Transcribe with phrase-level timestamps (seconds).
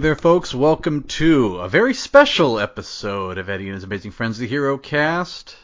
[0.00, 0.54] there, folks.
[0.54, 5.56] Welcome to a very special episode of Eddie and His Amazing Friends, the Hero Cast,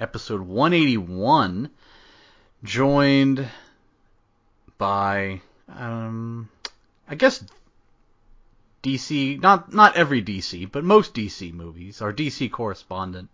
[0.00, 1.68] episode 181,
[2.62, 3.46] joined
[4.78, 6.48] by, um,
[7.06, 7.44] I guess
[8.82, 12.00] DC, not not every DC, but most DC movies.
[12.00, 13.28] Our DC correspondent,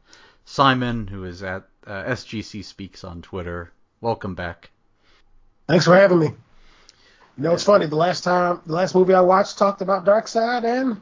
[0.44, 3.70] Simon, who is at uh, SGC Speaks on Twitter.
[4.00, 4.70] Welcome back.
[5.68, 6.30] Thanks for having me.
[7.41, 7.86] You know, it's funny.
[7.86, 11.00] The last time, the last movie I watched talked about Darkseid, and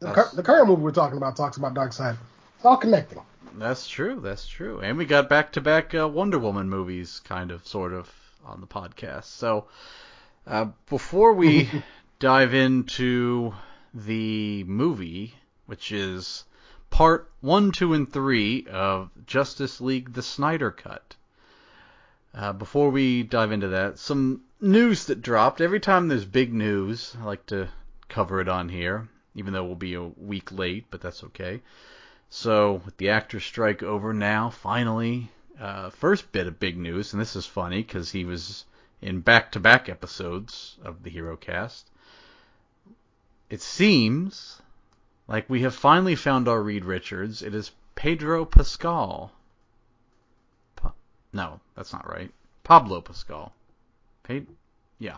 [0.00, 2.16] the, cur- the current movie we're talking about talks about Darkseid.
[2.56, 3.20] It's all connecting.
[3.56, 4.18] That's true.
[4.18, 4.80] That's true.
[4.80, 8.12] And we got back-to-back uh, Wonder Woman movies, kind of, sort of,
[8.44, 9.26] on the podcast.
[9.26, 9.66] So
[10.44, 11.70] uh, before we
[12.18, 13.54] dive into
[13.94, 16.42] the movie, which is
[16.90, 21.14] part one, two, and three of Justice League: The Snyder Cut.
[22.34, 25.60] Uh, before we dive into that, some news that dropped.
[25.60, 27.68] Every time there's big news, I like to
[28.08, 31.62] cover it on here, even though we'll be a week late, but that's okay.
[32.30, 37.22] So, with the actor strike over now, finally, uh, first bit of big news, and
[37.22, 38.64] this is funny because he was
[39.00, 41.88] in back-to-back episodes of the Hero Cast.
[43.48, 44.60] It seems
[45.28, 47.42] like we have finally found our Reed Richards.
[47.42, 49.30] It is Pedro Pascal.
[51.34, 52.30] No, that's not right.
[52.62, 53.52] Pablo Pascal.
[54.22, 54.46] Paid?
[54.98, 55.16] Yeah.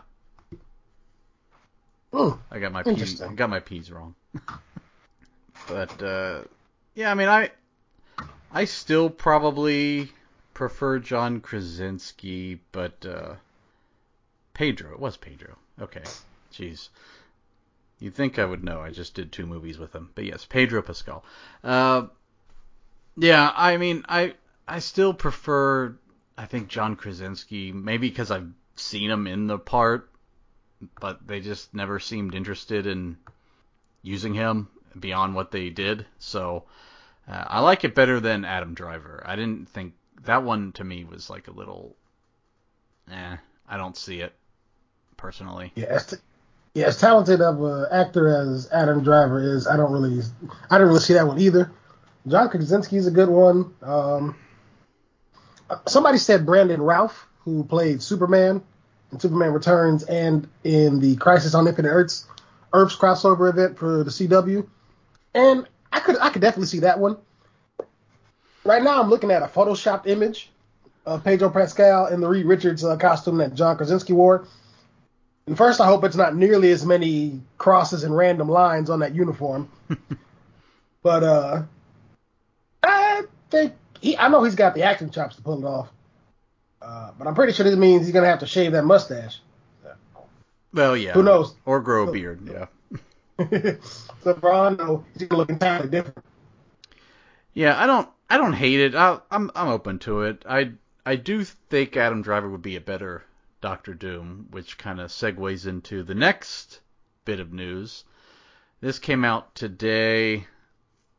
[2.11, 2.31] Hmm.
[2.51, 4.15] I got my P's, I got my P's wrong.
[5.69, 6.41] but uh,
[6.95, 7.51] yeah, I mean, I
[8.51, 10.11] I still probably
[10.53, 13.35] prefer John Krasinski, but uh,
[14.53, 14.93] Pedro.
[14.93, 15.55] It was Pedro.
[15.79, 16.03] Okay.
[16.51, 16.89] Jeez.
[17.99, 18.81] You'd think I would know.
[18.81, 20.09] I just did two movies with him.
[20.15, 21.23] But yes, Pedro Pascal.
[21.63, 22.07] Uh,
[23.17, 24.33] yeah, I mean, I
[24.67, 25.95] I still prefer.
[26.37, 30.09] I think John Krasinski, maybe because I've seen him in the part,
[31.01, 33.17] but they just never seemed interested in
[34.03, 34.67] using him
[34.97, 36.05] beyond what they did.
[36.19, 36.65] So
[37.27, 39.23] uh, I like it better than Adam Driver.
[39.25, 39.93] I didn't think
[40.23, 41.95] that one to me was like a little.
[43.11, 43.37] Eh,
[43.67, 44.33] I don't see it
[45.15, 45.71] personally.
[45.75, 46.17] Yeah, as, t-
[46.73, 50.21] yeah, as talented of an actor as Adam Driver is, I don't really,
[50.69, 51.71] I didn't really see that one either.
[52.27, 53.73] John Krasinski's a good one.
[53.81, 54.35] Um,
[55.87, 58.61] somebody said Brandon Routh, who played Superman
[59.11, 62.27] in Superman Returns and in the Crisis on Infinite Earths
[62.73, 64.67] Earths crossover event for the CW,
[65.33, 67.17] and I could I could definitely see that one.
[68.65, 70.49] Right now, I'm looking at a photoshopped image
[71.05, 74.45] of Pedro Pascal in the Reed Richards uh, costume that John Krasinski wore.
[75.45, 79.15] And first, I hope it's not nearly as many crosses and random lines on that
[79.15, 79.69] uniform.
[81.01, 81.61] but uh,
[82.83, 85.89] I think he, I know he's got the acting chops to pull it off.
[86.81, 89.41] Uh, but I'm pretty sure this means he's gonna have to shave that mustache.
[90.73, 91.13] Well, yeah.
[91.13, 91.55] Who knows?
[91.65, 92.47] Or grow a beard.
[92.47, 92.67] Yeah.
[94.21, 96.17] so for all I know, he's gonna look entirely different.
[97.53, 98.95] Yeah, I don't I don't hate it.
[98.95, 100.43] I, I'm I'm open to it.
[100.47, 100.73] I
[101.05, 103.23] I do think Adam Driver would be a better
[103.61, 106.79] Doctor Doom, which kind of segues into the next
[107.25, 108.03] bit of news.
[108.81, 110.45] This came out today.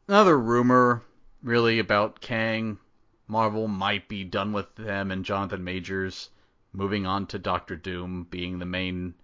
[0.07, 1.03] Another rumor,
[1.43, 2.79] really, about Kang.
[3.27, 6.31] Marvel might be done with them and Jonathan Majors
[6.73, 9.15] moving on to Doctor Doom being the main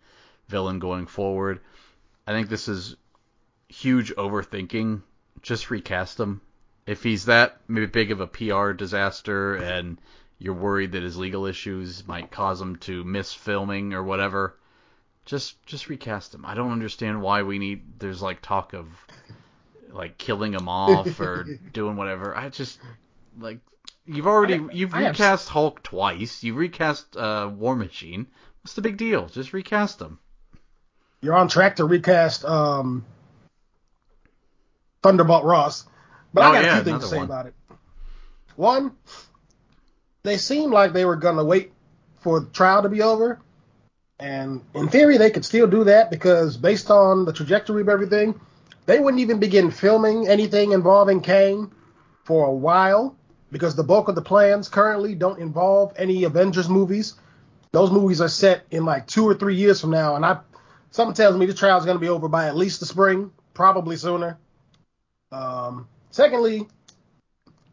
[0.49, 1.61] villain going forward.
[2.27, 2.97] I think this is
[3.69, 5.03] huge overthinking.
[5.43, 6.41] Just recast him.
[6.87, 9.99] If he's that maybe big of a PR disaster and
[10.39, 14.59] you're worried that his legal issues might cause him to miss filming or whatever,
[15.25, 16.45] just just recast him.
[16.45, 18.87] I don't understand why we need there's like talk of
[19.95, 22.37] like killing him off or doing whatever.
[22.37, 22.79] I just
[23.39, 23.61] like
[24.05, 26.43] you've already I- you've I have- recast Hulk twice.
[26.43, 28.27] You recast uh, War Machine.
[28.63, 29.27] What's the big deal?
[29.27, 30.19] Just recast them.
[31.21, 33.05] You're on track to recast um,
[35.03, 35.85] Thunderbolt Ross.
[36.33, 37.27] But Oh, I got yeah, few things to say one.
[37.27, 37.55] about it.
[38.57, 38.93] One,
[40.23, 41.73] they seemed like they were going to wait
[42.21, 43.41] for the trial to be over.
[44.19, 48.41] And in theory, they could still do that because based on the trajectory of everything,
[48.87, 51.73] they wouldn't even begin filming anything involving Kang
[52.25, 53.17] for a while
[53.51, 57.15] because the bulk of the plans currently don't involve any Avengers movies.
[57.73, 60.39] Those movies are set in like two or three years from now, and I
[60.91, 63.33] something tells me the trial is going to be over by at least the spring,
[63.53, 64.39] probably sooner.
[65.33, 66.69] Um, secondly,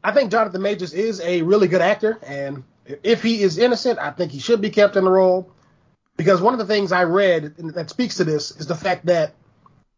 [0.03, 2.63] I think Jonathan Majors is a really good actor, and
[3.03, 5.51] if he is innocent, I think he should be kept in the role.
[6.17, 9.33] Because one of the things I read that speaks to this is the fact that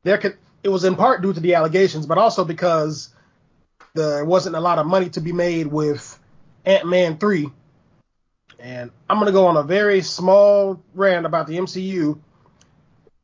[0.04, 3.10] there could it was in part due to the allegations, but also because
[3.94, 6.20] there wasn't a lot of money to be made with
[6.66, 7.50] Ant Man three.
[8.60, 12.20] And I'm gonna go on a very small rant about the MCU.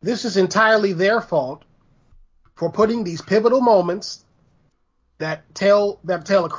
[0.02, 1.64] This is entirely their fault
[2.56, 4.24] for putting these pivotal moments
[5.18, 6.52] that tell that tell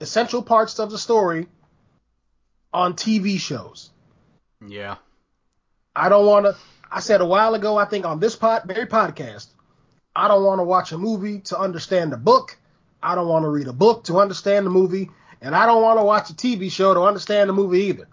[0.00, 1.46] essential parts of the story
[2.72, 3.90] on TV shows.
[4.66, 4.96] Yeah.
[5.94, 6.56] I don't want to.
[6.90, 9.48] I said a while ago, I think on this pod, very podcast,
[10.16, 12.56] I don't want to watch a movie to understand the book.
[13.02, 15.10] I don't want to read a book to understand the movie,
[15.42, 18.08] and I don't want to watch a TV show to understand the movie either.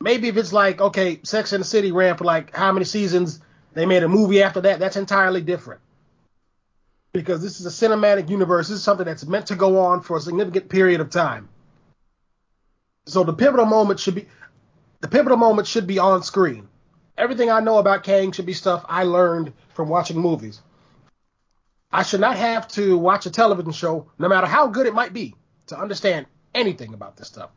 [0.00, 3.40] Maybe if it's like, okay, Sex and the City ran for like how many seasons,
[3.74, 5.82] they made a movie after that, that's entirely different.
[7.12, 8.68] Because this is a cinematic universe.
[8.68, 11.50] This is something that's meant to go on for a significant period of time.
[13.04, 14.28] So the pivotal moment should be
[15.00, 16.68] the pivotal moment should be on screen.
[17.18, 20.62] Everything I know about Kang should be stuff I learned from watching movies.
[21.92, 25.12] I should not have to watch a television show, no matter how good it might
[25.12, 25.34] be,
[25.66, 27.50] to understand anything about this stuff.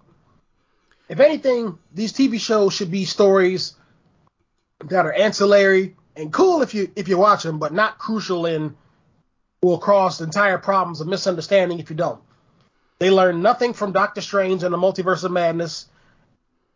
[1.07, 3.74] If anything, these TV shows should be stories
[4.85, 8.75] that are ancillary and cool if you if you watch them, but not crucial in
[9.62, 12.21] will cause entire problems of misunderstanding if you don't.
[13.00, 15.88] They learn nothing from Doctor Strange and the Multiverse of Madness,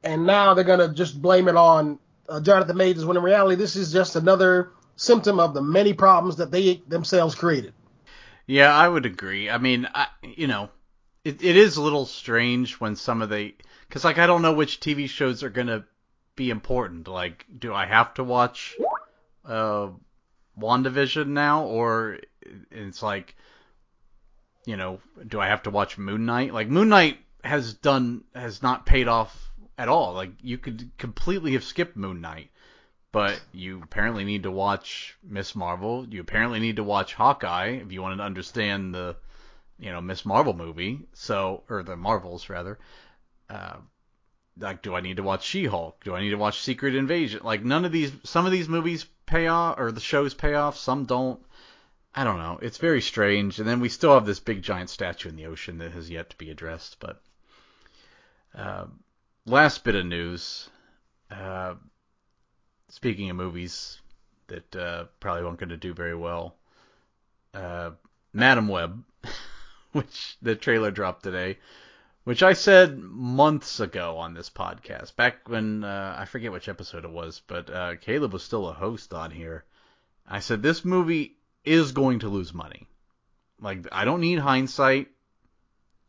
[0.04, 2.00] and now they're gonna just blame it on
[2.30, 6.36] uh, Jonathan Majors when in reality this is just another symptom of the many problems
[6.38, 7.74] that they themselves created.
[8.46, 9.50] Yeah, I would agree.
[9.50, 10.70] I mean, I, you know,
[11.24, 13.54] it, it is a little strange when some of the
[13.88, 15.86] because like I don't know which TV shows are gonna
[16.38, 17.10] be important.
[17.10, 18.78] Like, do I have to watch
[19.44, 19.90] uh,
[20.58, 22.20] WandaVision now, or
[22.72, 23.36] it's like,
[24.66, 26.54] you know, do I have to watch Moon Knight?
[26.54, 30.14] Like, Moon Knight has done has not paid off at all.
[30.14, 32.52] Like, you could completely have skipped Moon Knight,
[33.12, 36.06] but you apparently need to watch Miss Marvel.
[36.10, 39.16] You apparently need to watch Hawkeye if you want to understand the,
[39.80, 41.08] you know, Miss Marvel movie.
[41.14, 42.78] So, or the Marvels rather.
[43.50, 43.78] Uh,
[44.60, 46.04] like, do I need to watch She-Hulk?
[46.04, 47.42] Do I need to watch Secret Invasion?
[47.44, 50.78] Like, none of these, some of these movies pay off, or the shows pay off,
[50.78, 51.40] some don't.
[52.16, 52.58] I don't know.
[52.62, 53.60] It's very strange.
[53.60, 56.32] And then we still have this big giant statue in the ocean that has yet
[56.32, 56.98] to be addressed.
[57.00, 57.22] But
[58.56, 58.86] uh,
[59.46, 60.68] last bit of news.
[61.30, 61.76] Uh,
[62.90, 64.00] speaking of movies
[64.48, 66.56] that uh, probably weren't going to do very well,
[67.54, 67.92] uh,
[68.34, 69.04] Madame Web,
[69.92, 71.58] which the trailer dropped today,
[72.24, 77.06] which I said months ago on this podcast, back when uh, I forget which episode
[77.06, 79.66] it was, but uh, Caleb was still a host on here.
[80.28, 82.88] I said this movie is going to lose money.
[83.60, 85.08] Like I don't need hindsight.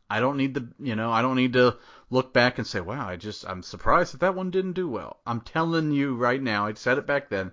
[0.09, 1.77] I don't need the you know I don't need to
[2.09, 5.19] look back and say wow I just I'm surprised that that one didn't do well.
[5.25, 6.65] I'm telling you right now.
[6.65, 7.51] I said it back then.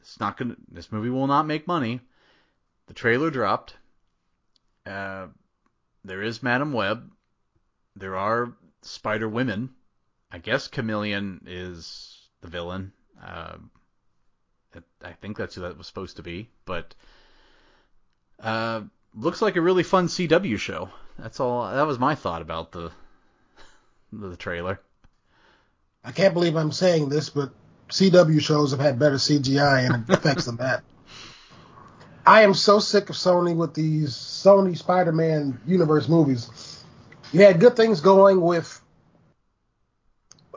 [0.00, 0.56] It's not gonna.
[0.70, 2.00] This movie will not make money.
[2.86, 3.74] The trailer dropped.
[4.84, 5.28] Uh,
[6.04, 7.10] there is Madame Web
[7.96, 8.52] there are
[8.82, 9.70] Spider Women.
[10.30, 12.92] I guess Chameleon is the villain.
[13.22, 13.56] Uh,
[15.02, 16.94] I think that's who that was supposed to be, but
[18.40, 18.82] uh,
[19.14, 20.90] looks like a really fun CW show.
[21.18, 21.70] That's all.
[21.72, 22.90] That was my thought about the
[24.12, 24.80] the trailer.
[26.04, 27.50] I can't believe I'm saying this, but
[27.88, 30.82] CW shows have had better CGI and effects than that.
[32.26, 36.74] I am so sick of Sony with these Sony Spider-Man universe movies
[37.34, 38.80] you had good things going with.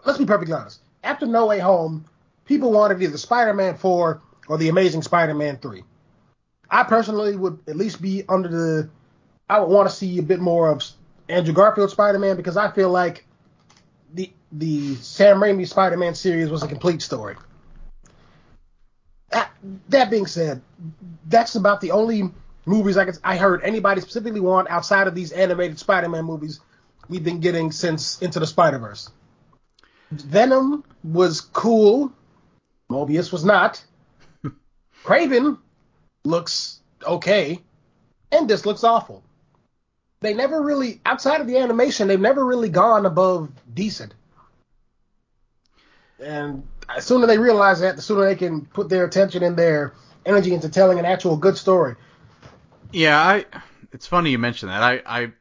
[0.05, 0.81] Let's be perfectly honest.
[1.03, 2.05] After No Way Home,
[2.45, 5.83] people wanted either Spider-Man 4 or The Amazing Spider-Man 3.
[6.69, 8.89] I personally would at least be under the.
[9.49, 10.83] I would want to see a bit more of
[11.29, 13.25] Andrew Garfield Spider-Man because I feel like
[14.13, 17.35] the the Sam Raimi Spider-Man series was a complete story.
[19.31, 19.51] That,
[19.89, 20.61] that being said,
[21.27, 22.31] that's about the only
[22.65, 26.61] movies I, could, I heard anybody specifically want outside of these animated Spider-Man movies
[27.09, 29.09] we've been getting since Into the Spider-Verse.
[30.11, 32.11] Venom was cool.
[32.89, 33.83] Morbius was not.
[35.03, 35.57] Kraven
[36.23, 37.61] looks okay.
[38.31, 39.23] And this looks awful.
[40.19, 44.13] They never really, outside of the animation, they've never really gone above decent.
[46.19, 49.55] And as soon as they realize that, the sooner they can put their attention and
[49.55, 49.93] their
[50.25, 51.95] energy into telling an actual good story.
[52.91, 53.45] Yeah, I.
[53.91, 54.81] It's funny you mention that.
[54.81, 55.31] I I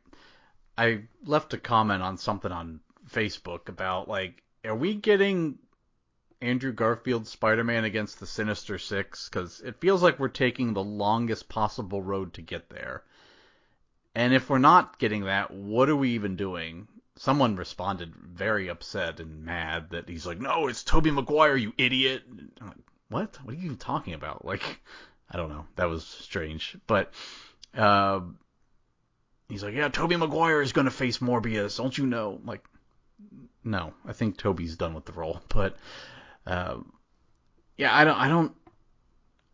[0.76, 2.80] I left a comment on something on
[3.10, 5.58] Facebook about like, are we getting
[6.42, 9.28] Andrew Garfield Spider-Man against the Sinister Six?
[9.28, 13.02] Because it feels like we're taking the longest possible road to get there.
[14.16, 16.88] And if we're not getting that, what are we even doing?
[17.16, 22.22] Someone responded very upset and mad that he's like, "No, it's Tobey Maguire, you idiot."
[22.58, 22.78] Like,
[23.10, 23.36] what?
[23.44, 24.42] What are you even talking about?
[24.52, 24.80] Like,
[25.30, 25.66] I don't know.
[25.76, 26.78] That was strange.
[26.86, 27.12] But
[27.76, 28.20] uh,
[29.50, 31.76] he's like, yeah, Tobey Maguire is going to face Morbius.
[31.76, 32.38] Don't you know?
[32.40, 32.64] I'm like,
[33.64, 35.42] no, I think Tobey's done with the role.
[35.50, 35.76] But
[36.46, 36.78] uh,
[37.76, 38.54] yeah, I don't, I don't,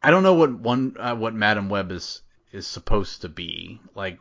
[0.04, 3.80] I don't know what one uh, what Madame Web is is supposed to be.
[3.94, 4.18] Like,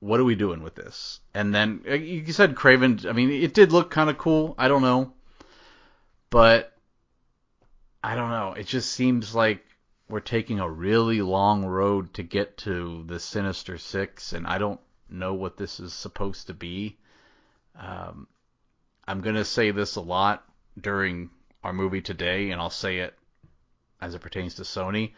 [0.00, 1.20] what are we doing with this?
[1.34, 3.04] And then uh, you said Kraven.
[3.06, 4.54] I mean, it did look kind of cool.
[4.56, 5.12] I don't know,
[6.30, 6.72] but
[8.02, 8.54] I don't know.
[8.56, 9.64] It just seems like
[10.08, 14.80] we're taking a really long road to get to the Sinister Six, and I don't
[15.10, 16.96] know what this is supposed to be.
[17.78, 18.28] Um,
[19.06, 20.44] I'm gonna say this a lot
[20.80, 21.30] during
[21.64, 23.14] our movie today, and I'll say it
[24.00, 25.12] as it pertains to Sony.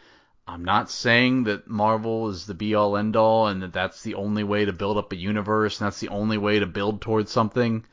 [0.51, 4.17] I'm not saying that Marvel is the be all end all and that that's the
[4.17, 7.31] only way to build up a universe and that's the only way to build towards
[7.31, 7.85] something.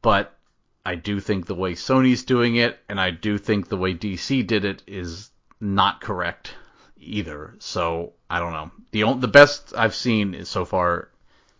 [0.00, 0.34] But
[0.86, 4.46] I do think the way Sony's doing it and I do think the way DC
[4.46, 5.30] did it is
[5.60, 6.54] not correct
[6.96, 7.56] either.
[7.58, 8.70] So I don't know.
[8.92, 11.10] The only, the best I've seen is so far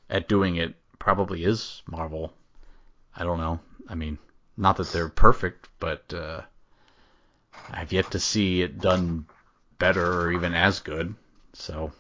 [0.09, 2.33] at doing it probably is Marvel.
[3.15, 3.61] I don't know.
[3.87, 4.17] I mean,
[4.57, 6.41] not that they're perfect, but uh,
[7.71, 9.27] I've yet to see it done
[9.79, 11.15] better or even as good.
[11.55, 11.93] So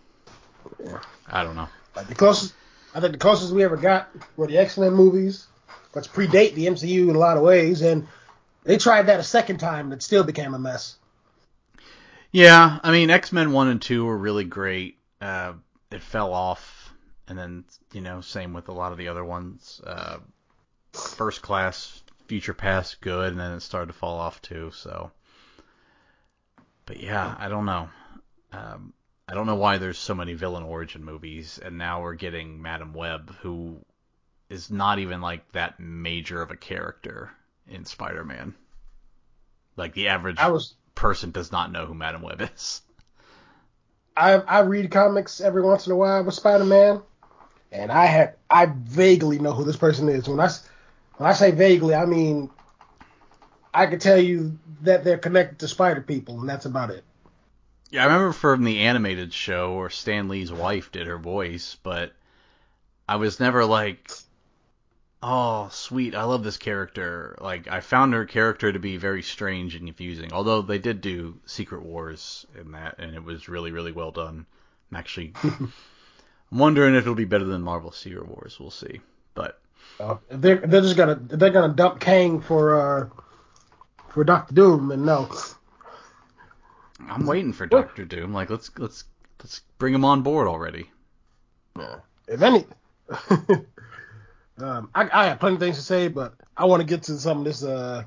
[0.84, 1.00] Yeah.
[1.26, 1.68] I don't know.
[1.96, 2.54] Like the closest,
[2.94, 5.46] I think the closest we ever got were the X Men movies,
[5.92, 8.06] which predate the MCU in a lot of ways, and
[8.64, 10.96] they tried that a second time, and it still became a mess.
[12.32, 14.99] Yeah, I mean X Men one and two were really great.
[15.20, 15.54] Uh,
[15.90, 16.92] it fell off,
[17.28, 19.80] and then you know same with a lot of the other ones.
[19.87, 20.18] Uh,
[20.92, 24.70] First Class, Future Past, good, and then it started to fall off too.
[24.75, 25.11] So,
[26.86, 27.88] but yeah, I don't know.
[28.52, 28.92] Um,
[29.26, 32.92] I don't know why there's so many villain origin movies, and now we're getting Madame
[32.92, 33.78] Web, who
[34.50, 37.30] is not even like that major of a character
[37.66, 38.54] in Spider-Man.
[39.76, 42.82] Like the average was, person does not know who Madame Web is.
[44.16, 47.02] I, I read comics every once in a while with Spider Man,
[47.72, 50.28] and I had, I vaguely know who this person is.
[50.28, 50.50] When I,
[51.16, 52.50] when I say vaguely, I mean,
[53.74, 57.04] I could tell you that they're connected to Spider People, and that's about it.
[57.90, 62.12] Yeah, I remember from the animated show where Stan Lee's wife did her voice, but
[63.08, 64.10] I was never like,
[65.22, 67.36] oh, sweet, I love this character.
[67.40, 70.32] Like, I found her character to be very strange and confusing.
[70.32, 74.46] Although they did do Secret Wars in that, and it was really, really well done.
[74.90, 75.72] I'm actually I'm
[76.50, 78.58] wondering if it'll be better than Marvel Secret Wars.
[78.60, 79.00] We'll see.
[79.34, 79.60] But
[80.00, 83.08] Uh, they're they're just gonna they're gonna dump Kang for uh
[84.14, 85.28] for Doctor Doom, and no,
[87.11, 88.33] I'm waiting for Doctor Doom.
[88.33, 89.04] Like, let's let's
[89.42, 90.88] let's bring him on board already.
[92.28, 92.64] if any,
[94.59, 97.18] um, I, I have plenty of things to say, but I want to get to
[97.18, 98.04] some of this uh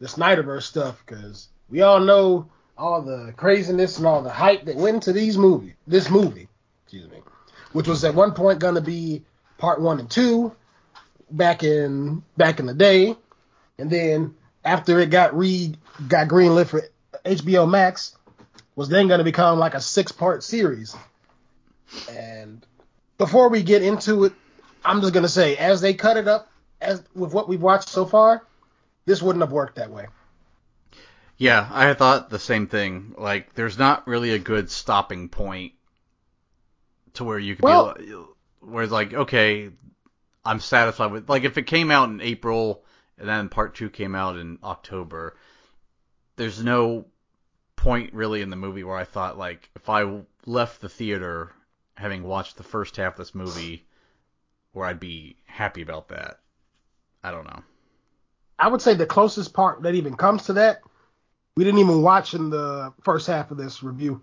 [0.00, 4.74] the Snyderverse stuff because we all know all the craziness and all the hype that
[4.74, 6.48] went into these movie this movie,
[6.82, 7.18] excuse me,
[7.72, 9.22] which was at one point gonna be
[9.56, 10.52] part one and two
[11.30, 13.16] back in back in the day,
[13.78, 15.74] and then after it got re
[16.08, 16.82] got greenlit for
[17.24, 18.16] HBO Max,
[18.76, 20.96] was then gonna become like a six part series.
[22.10, 22.64] And
[23.18, 24.32] before we get into it,
[24.84, 26.50] I'm just gonna say, as they cut it up,
[26.80, 28.46] as with what we've watched so far,
[29.04, 30.06] this wouldn't have worked that way.
[31.36, 33.14] Yeah, I thought the same thing.
[33.18, 35.72] Like, there's not really a good stopping point
[37.14, 38.14] to where you could Well- be,
[38.60, 39.70] where it's like, okay,
[40.44, 41.28] I'm satisfied with.
[41.28, 42.84] Like, if it came out in April
[43.22, 45.36] and then part two came out in October,
[46.34, 47.06] there's no
[47.76, 51.52] point really in the movie where I thought like, if I left the theater
[51.94, 53.86] having watched the first half of this movie,
[54.72, 56.40] where I'd be happy about that.
[57.22, 57.62] I don't know.
[58.58, 60.82] I would say the closest part that even comes to that,
[61.56, 64.20] we didn't even watch in the first half of this review.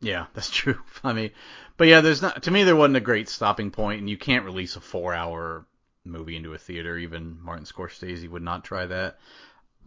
[0.00, 0.78] Yeah, that's true.
[1.04, 1.32] I mean,
[1.76, 4.46] but yeah, there's not to me there wasn't a great stopping point, and you can't
[4.46, 5.66] release a four-hour
[6.08, 6.96] movie into a theater.
[6.98, 9.18] Even Martin Scorsese would not try that.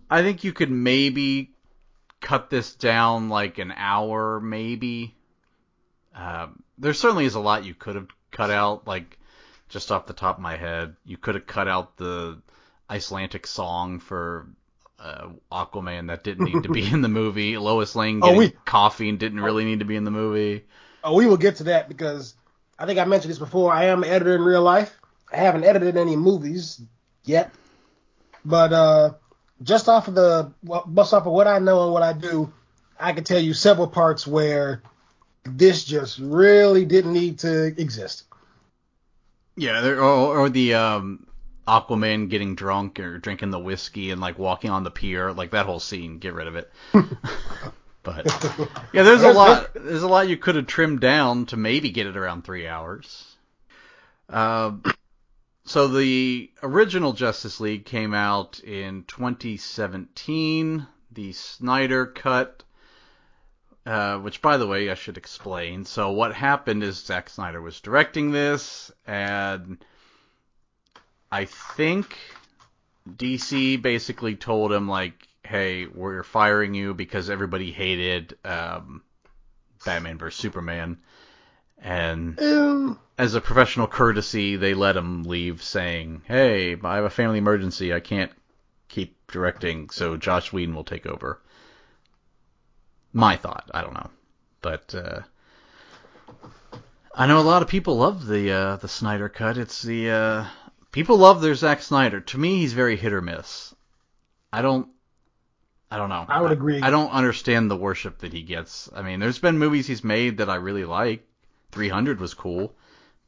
[0.09, 1.51] I think you could maybe
[2.19, 5.15] cut this down like an hour, maybe.
[6.15, 9.17] Um, there certainly is a lot you could have cut out, like
[9.69, 12.41] just off the top of my head, you could have cut out the
[12.89, 14.47] Icelandic song for
[14.99, 17.57] uh, Aquaman that didn't need to be in the movie.
[17.57, 20.65] Lois Lane Oh, getting we- coffee and didn't really need to be in the movie.
[21.03, 22.35] Oh, we will get to that because
[22.77, 23.71] I think I mentioned this before.
[23.73, 24.99] I am an editor in real life.
[25.31, 26.81] I haven't edited any movies
[27.23, 27.51] yet,
[28.43, 29.13] but uh,
[29.63, 30.51] just off of the
[30.93, 32.51] just off of what I know and what I do,
[32.99, 34.81] I can tell you several parts where
[35.43, 38.23] this just really didn't need to exist.
[39.55, 41.27] Yeah, or, or the um,
[41.67, 45.65] Aquaman getting drunk or drinking the whiskey and like walking on the pier, like that
[45.65, 46.19] whole scene.
[46.19, 46.71] Get rid of it.
[48.03, 48.25] but
[48.93, 49.69] yeah, there's a lot.
[49.73, 53.35] There's a lot you could have trimmed down to maybe get it around three hours.
[54.29, 54.83] Um,
[55.65, 60.87] so the original Justice League came out in 2017.
[61.11, 62.63] the Snyder cut.
[63.83, 65.85] Uh, which, by the way, I should explain.
[65.85, 69.83] So, what happened is Zack Snyder was directing this, and
[71.31, 72.15] I think
[73.09, 79.01] DC basically told him like, "Hey, we're firing you because everybody hated um,
[79.83, 80.99] Batman vs Superman,"
[81.81, 87.09] and Um, as a professional courtesy, they let him leave, saying, "Hey, I have a
[87.09, 87.93] family emergency.
[87.93, 88.31] I can't
[88.87, 91.41] keep directing, so Joss Whedon will take over."
[93.13, 93.69] My thought.
[93.73, 94.09] I don't know,
[94.61, 95.21] but uh,
[97.13, 99.57] I know a lot of people love the uh, the Snyder cut.
[99.57, 100.45] It's the uh,
[100.91, 102.21] people love their Zack Snyder.
[102.21, 103.75] To me, he's very hit or miss.
[104.53, 104.87] I don't.
[105.89, 106.25] I don't know.
[106.29, 106.81] I would agree.
[106.81, 108.89] I, don't understand the worship that he gets.
[108.95, 111.27] I mean, there's been movies he's made that I really like.
[111.71, 112.75] 300 was cool,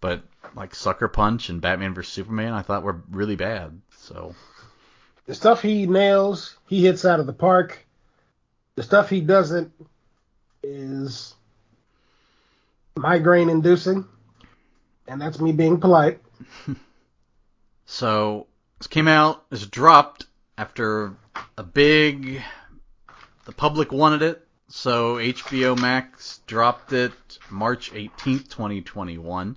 [0.01, 0.23] but
[0.55, 3.81] like Sucker Punch and Batman vs Superman, I thought were really bad.
[3.97, 4.35] So
[5.25, 7.85] the stuff he nails, he hits out of the park.
[8.75, 9.71] The stuff he doesn't
[10.61, 11.35] is
[12.95, 14.05] migraine inducing,
[15.07, 16.19] and that's me being polite.
[17.85, 18.47] So
[18.79, 20.25] this came out, this dropped
[20.57, 21.13] after
[21.57, 22.41] a big.
[23.45, 27.13] The public wanted it, so HBO Max dropped it
[27.51, 29.55] March 18th, 2021.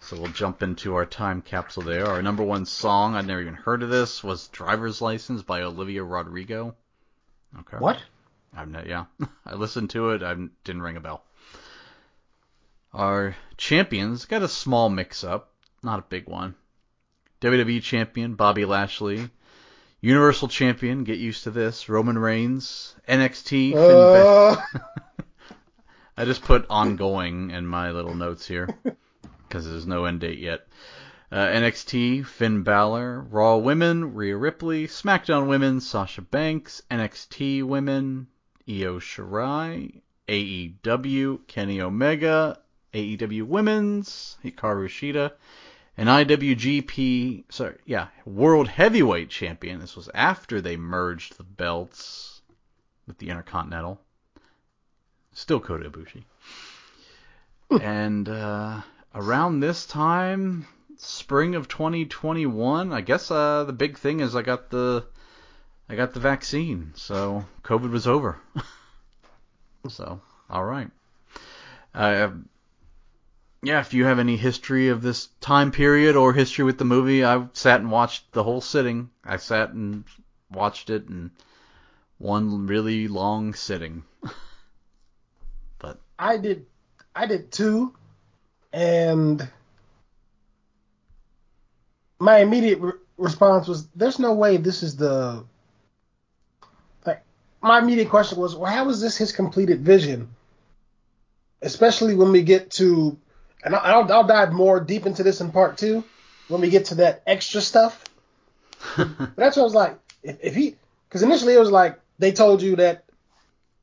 [0.00, 2.06] So we'll jump into our time capsule there.
[2.06, 6.04] Our number one song, I'd never even heard of this, was "Driver's License" by Olivia
[6.04, 6.76] Rodrigo.
[7.60, 7.78] Okay.
[7.78, 8.02] What?
[8.54, 9.06] I've not, yeah.
[9.46, 10.22] I listened to it.
[10.22, 11.24] I didn't ring a bell.
[12.92, 16.54] Our champions got a small mix-up, not a big one.
[17.40, 19.30] WWE champion Bobby Lashley,
[20.02, 23.74] Universal champion, get used to this, Roman Reigns, NXT.
[23.74, 24.56] Uh,
[26.16, 28.68] I just put ongoing in my little notes here
[29.46, 30.66] because there's no end date yet.
[31.30, 38.26] Uh, NXT, Finn Balor, Raw Women, Rhea Ripley, SmackDown Women, Sasha Banks, NXT Women,
[38.66, 42.58] Io Shirai, AEW, Kenny Omega,
[42.94, 45.32] AEW Women's, Hikaru Shida,
[45.96, 49.80] and IWGP, sorry, yeah, World Heavyweight Champion.
[49.80, 52.40] This was after they merged the belts
[53.06, 54.00] with the Intercontinental.
[55.32, 56.24] Still Kota Ibushi.
[57.82, 58.80] and uh,
[59.14, 64.70] around this time, spring of 2021, I guess uh, the big thing is I got
[64.70, 65.06] the
[65.88, 68.38] I got the vaccine, so COVID was over.
[69.88, 70.90] so all right.
[71.94, 72.30] Uh,
[73.62, 77.24] yeah, if you have any history of this time period or history with the movie,
[77.24, 79.10] I sat and watched the whole sitting.
[79.24, 80.04] I sat and
[80.50, 81.30] watched it in
[82.18, 84.04] one really long sitting.
[85.78, 86.64] but I did,
[87.14, 87.94] I did too,
[88.72, 89.46] and
[92.18, 95.44] my immediate re- response was, "There's no way this is the."
[97.04, 97.22] Like,
[97.60, 100.34] my immediate question was, "Well, how is this his completed vision?"
[101.62, 103.18] Especially when we get to,
[103.64, 106.04] and I'll, I'll dive more deep into this in part two
[106.48, 108.04] when we get to that extra stuff.
[108.96, 109.98] But that's what I was like.
[110.22, 110.76] If, if he,
[111.08, 113.04] because initially it was like they told you that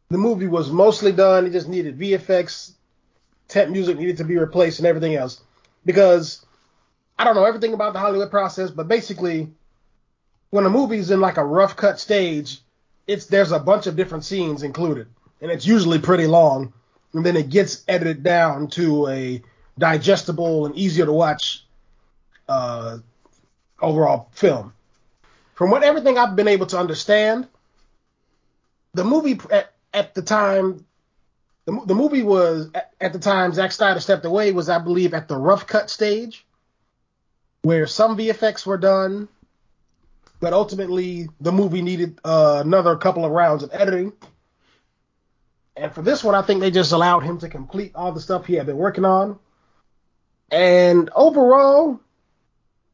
[0.10, 1.46] the movie was mostly done.
[1.46, 2.72] It just needed VFX,
[3.48, 5.42] temp music needed to be replaced, and everything else.
[5.86, 6.46] Because
[7.18, 9.50] I don't know everything about the Hollywood process, but basically,
[10.50, 12.60] when a movie's in like a rough cut stage,
[13.06, 15.08] it's there's a bunch of different scenes included,
[15.42, 16.74] and it's usually pretty long,
[17.14, 19.42] and then it gets edited down to a
[19.78, 21.66] digestible and easier to watch
[22.48, 22.98] uh,
[23.82, 24.74] overall film.
[25.56, 27.48] From what everything I've been able to understand,
[28.94, 30.86] the movie at, at the time,
[31.66, 35.14] the, the movie was at, at the time Zack Snyder stepped away was I believe
[35.14, 36.46] at the rough cut stage,
[37.62, 39.28] where some VFX were done,
[40.40, 44.14] but ultimately the movie needed uh, another couple of rounds of editing.
[45.76, 48.46] And for this one, I think they just allowed him to complete all the stuff
[48.46, 49.38] he had been working on.
[50.52, 52.00] And overall,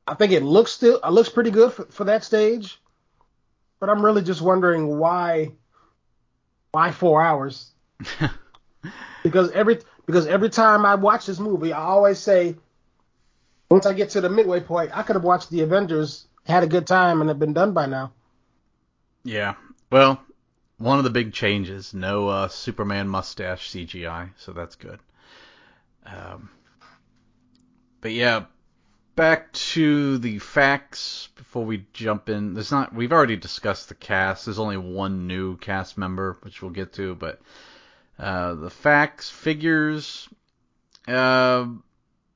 [0.07, 2.79] I think it looks still it looks pretty good for, for that stage.
[3.79, 5.51] But I'm really just wondering why
[6.71, 7.71] why four hours?
[9.23, 12.55] because every because every time I watch this movie, I always say
[13.69, 16.67] once I get to the midway point, I could have watched the Avengers, had a
[16.67, 18.11] good time, and have been done by now.
[19.23, 19.55] Yeah.
[19.89, 20.21] Well,
[20.77, 24.99] one of the big changes, no uh, Superman mustache CGI, so that's good.
[26.05, 26.49] Um,
[28.03, 28.43] but yeah,
[29.15, 32.53] back to the facts before we jump in.
[32.53, 34.45] There's not we've already discussed the cast.
[34.45, 37.41] There's only one new cast member, which we'll get to, but
[38.19, 40.27] uh, the facts, figures.
[41.07, 41.67] Uh,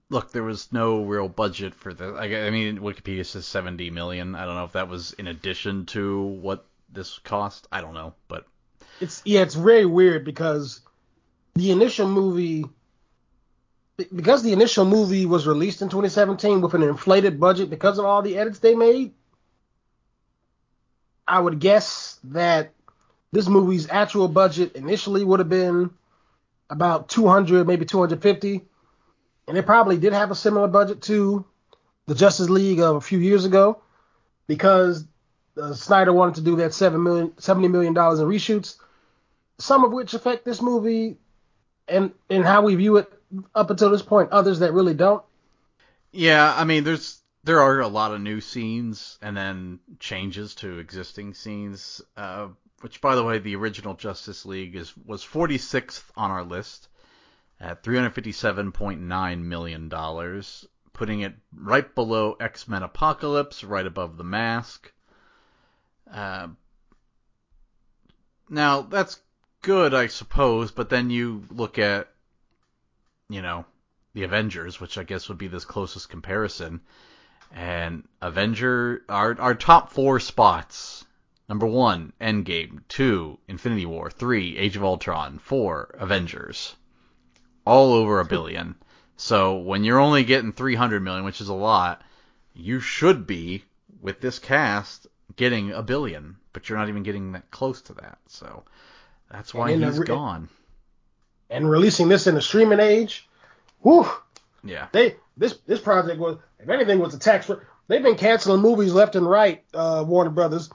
[0.09, 2.15] look, there was no real budget for this.
[2.17, 4.35] I, I mean, Wikipedia says 70 million.
[4.35, 7.67] I don't know if that was in addition to what this cost.
[7.73, 8.45] I don't know, but
[9.01, 10.79] it's yeah, it's very weird because
[11.55, 12.63] the initial movie
[13.97, 18.21] because the initial movie was released in 2017 with an inflated budget because of all
[18.21, 19.13] the edits they made.
[21.27, 22.73] I would guess that
[23.31, 25.89] this movie's actual budget initially would have been
[26.69, 28.61] about 200, maybe 250,
[29.47, 31.43] and it probably did have a similar budget to
[32.05, 33.81] the Justice League of a few years ago
[34.47, 35.05] because
[35.61, 38.77] uh, Snyder wanted to do that seven million, $70 million in reshoots,
[39.57, 41.17] some of which affect this movie
[41.87, 43.11] and and how we view it
[43.53, 44.31] up until this point.
[44.31, 45.23] Others that really don't.
[46.11, 50.79] Yeah, I mean, there's there are a lot of new scenes and then changes to
[50.79, 52.01] existing scenes.
[52.15, 52.49] Uh,
[52.81, 56.89] which, by the way, the original Justice League is was 46th on our list
[57.59, 64.91] at 357.9 million dollars, putting it right below X Men Apocalypse, right above The Mask.
[66.11, 66.49] Uh,
[68.49, 69.19] now that's
[69.61, 72.09] good, I suppose, but then you look at,
[73.29, 73.65] you know,
[74.13, 76.81] the Avengers, which I guess would be this closest comparison,
[77.51, 81.05] and Avenger, our our top four spots.
[81.49, 82.81] Number one, Endgame.
[82.89, 84.09] Two, Infinity War.
[84.09, 85.39] Three, Age of Ultron.
[85.39, 86.75] Four, Avengers.
[87.65, 88.75] All over a billion.
[89.15, 92.01] So when you're only getting 300 million, which is a lot,
[92.53, 93.63] you should be
[94.01, 98.19] with this cast getting a billion, but you're not even getting that close to that.
[98.27, 98.63] So
[99.31, 100.49] that's why And he's gone.
[101.49, 103.27] And releasing this in the streaming age,
[103.81, 104.07] whew,
[104.63, 104.87] Yeah.
[104.91, 107.49] they this this project was if anything was a tax.
[107.87, 110.69] They've been canceling movies left and right, uh, Warner Brothers,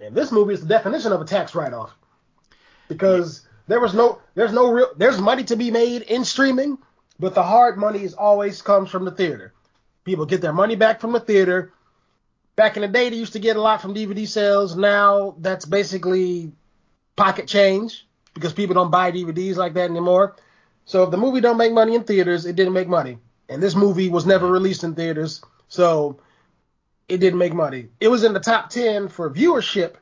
[0.00, 1.92] and this movie is the definition of a tax write-off
[2.88, 6.78] because there was no there's no real there's money to be made in streaming,
[7.20, 9.52] but the hard money is always comes from the theater.
[10.04, 11.72] People get their money back from the theater.
[12.56, 14.76] Back in the day, they used to get a lot from DVD sales.
[14.76, 16.52] Now that's basically
[17.14, 20.36] pocket change because people don't buy DVDs like that anymore.
[20.84, 23.18] So if the movie don't make money in theaters, it didn't make money.
[23.48, 26.20] And this movie was never released in theaters, so
[27.08, 27.88] it didn't make money.
[28.00, 29.94] It was in the top 10 for viewership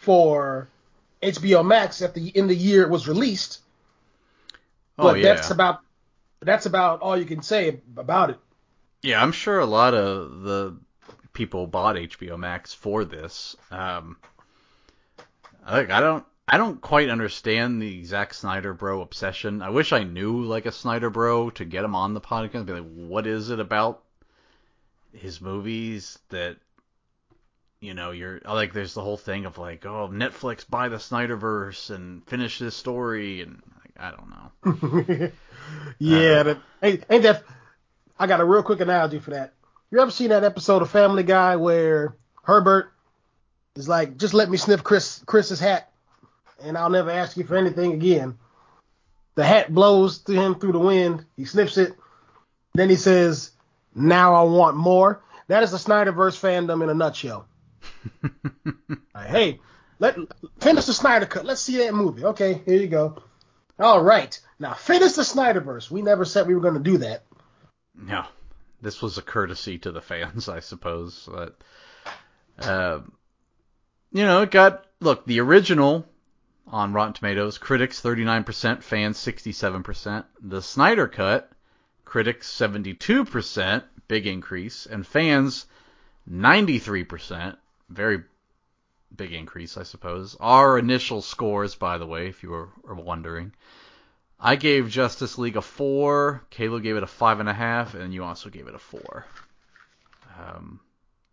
[0.00, 0.68] for
[1.22, 3.60] HBO Max at the in the year it was released.
[4.98, 5.22] Oh But yeah.
[5.22, 5.80] that's about
[6.40, 8.38] that's about all you can say about it.
[9.02, 10.76] Yeah, I'm sure a lot of the
[11.32, 13.56] people bought HBO Max for this.
[13.70, 14.16] Um,
[15.68, 19.62] like I don't, I don't quite understand the Zack Snyder bro obsession.
[19.62, 22.54] I wish I knew like a Snyder bro to get him on the podcast.
[22.56, 24.02] and Be like, what is it about
[25.14, 26.58] his movies that
[27.80, 28.74] you know you're like?
[28.74, 33.40] There's the whole thing of like, oh, Netflix buy the Snyderverse and finish this story,
[33.40, 35.30] and like, I don't know.
[35.98, 37.44] yeah, Uh, that, ain't, ain't that?
[38.18, 39.54] I got a real quick analogy for that.
[39.90, 42.92] You ever seen that episode of Family Guy where Herbert
[43.74, 45.88] is like, "Just let me sniff Chris Chris's hat,
[46.62, 48.38] and I'll never ask you for anything again."
[49.34, 51.24] The hat blows to him through the wind.
[51.36, 51.94] He sniffs it.
[52.74, 53.52] Then he says,
[53.94, 57.46] "Now I want more." That is the Snyderverse fandom in a nutshell.
[59.14, 59.60] Like, hey,
[59.98, 60.16] let
[60.60, 61.44] finish the Snyder cut.
[61.44, 62.24] Let's see that movie.
[62.24, 63.22] Okay, here you go.
[63.78, 65.90] All right, now finish the Snyderverse.
[65.90, 67.24] We never said we were going to do that.
[67.94, 68.24] No,
[68.80, 71.28] this was a courtesy to the fans, I suppose.
[71.30, 71.56] But,
[72.58, 73.00] uh,
[74.12, 76.06] you know, it got look the original
[76.66, 80.24] on Rotten Tomatoes, critics 39%, fans 67%.
[80.40, 81.50] The Snyder cut,
[82.04, 85.66] critics 72%, big increase, and fans
[86.30, 87.56] 93%,
[87.88, 88.22] very
[89.14, 90.36] big increase, I suppose.
[90.40, 93.52] Our initial scores, by the way, if you were, were wondering.
[94.40, 96.44] I gave Justice League a four.
[96.50, 99.24] Kayla gave it a five and a half, and you also gave it a four.
[100.40, 100.80] Um,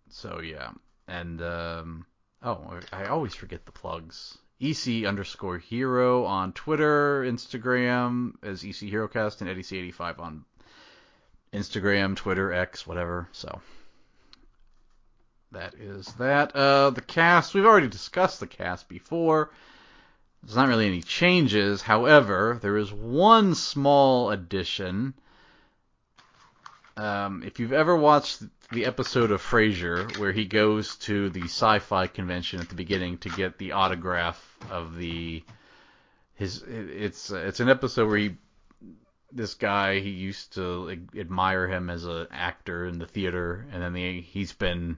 [0.10, 0.72] so yeah,
[1.08, 2.06] and um,
[2.44, 4.38] oh, I always forget the plugs.
[4.62, 10.46] EC underscore hero on Twitter, Instagram as EC HeroCast, and EddieC85 on
[11.54, 13.30] Instagram, Twitter, X, whatever.
[13.32, 13.62] So
[15.52, 16.56] that is that.
[16.56, 19.52] Uh, the cast we've already discussed the cast before.
[20.44, 21.82] There's not really any changes.
[21.82, 25.14] However, there is one small addition.
[26.96, 32.08] Um, if you've ever watched the episode of Frasier where he goes to the sci-fi
[32.08, 35.44] convention at the beginning to get the autograph of the
[36.36, 38.38] his it's it's an episode where he
[39.32, 43.94] this guy he used to admire him as an actor in the theater and then
[43.94, 44.98] the, he's been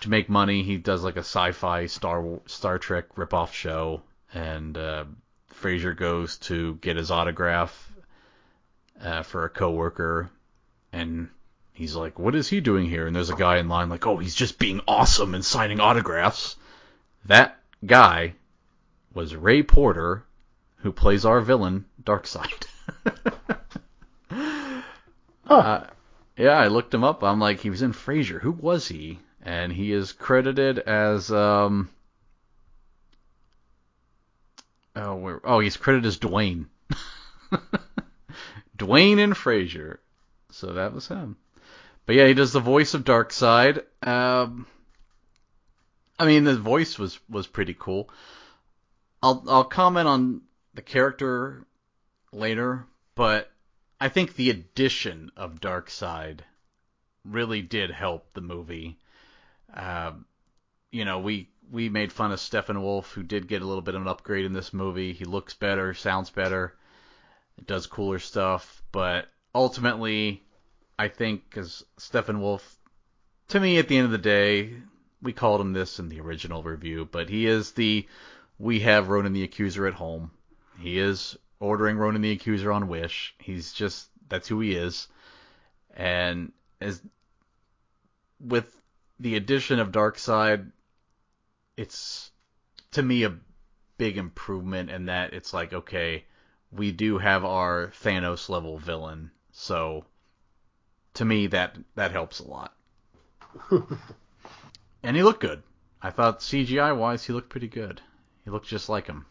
[0.00, 4.02] to make money he does like a sci-fi Star Star Trek ripoff show
[4.34, 5.04] and uh,
[5.62, 7.92] Frasier goes to get his autograph
[9.00, 10.30] uh, for a coworker,
[10.92, 11.28] and
[11.72, 14.18] he's like, "What is he doing here?" And there's a guy in line like, "Oh,
[14.18, 16.56] he's just being awesome and signing autographs."
[17.26, 18.34] That guy
[19.14, 20.24] was Ray Porter,
[20.78, 22.66] who plays our villain, Darkseid.
[25.44, 25.54] Huh.
[25.54, 25.86] Uh,
[26.36, 27.22] yeah, I looked him up.
[27.22, 28.40] I'm like, he was in Frasier.
[28.40, 29.18] Who was he?
[29.42, 31.90] And he is credited as um.
[34.94, 36.66] Oh, where, oh, he's credited as Dwayne.
[38.78, 39.98] Dwayne in Frasier.
[40.50, 41.36] So that was him.
[42.06, 43.84] But yeah, he does the voice of Darkseid.
[44.06, 44.66] Um,
[46.18, 48.08] I mean, the voice was was pretty cool.
[49.22, 50.42] I'll I'll comment on
[50.74, 51.66] the character
[52.32, 53.50] later, but
[54.00, 56.40] I think the addition of Darkseid
[57.24, 58.98] really did help the movie.
[59.72, 60.12] Uh,
[60.90, 64.02] you know, we we made fun of Steppenwolf, who did get a little bit of
[64.02, 65.12] an upgrade in this movie.
[65.12, 66.76] He looks better, sounds better,
[67.66, 70.42] does cooler stuff, but ultimately,
[70.98, 72.62] I think because Steppenwolf,
[73.48, 74.74] to me, at the end of the day,
[75.22, 78.06] we called him this in the original review, but he is the
[78.62, 80.30] we have Ronan the Accuser at home.
[80.78, 83.34] He is ordering Ronan the Accuser on Wish.
[83.38, 85.08] He's just that's who he is.
[85.96, 87.02] And as
[88.38, 88.76] with
[89.18, 90.70] the addition of Darkseid,
[91.76, 92.30] it's
[92.92, 93.36] to me a
[93.98, 96.24] big improvement in that it's like okay,
[96.70, 99.32] we do have our Thanos level villain.
[99.50, 100.04] So
[101.14, 102.76] to me that that helps a lot.
[105.02, 105.64] and he looked good.
[106.00, 108.00] I thought CGI wise he looked pretty good.
[108.44, 109.26] He looked just like him.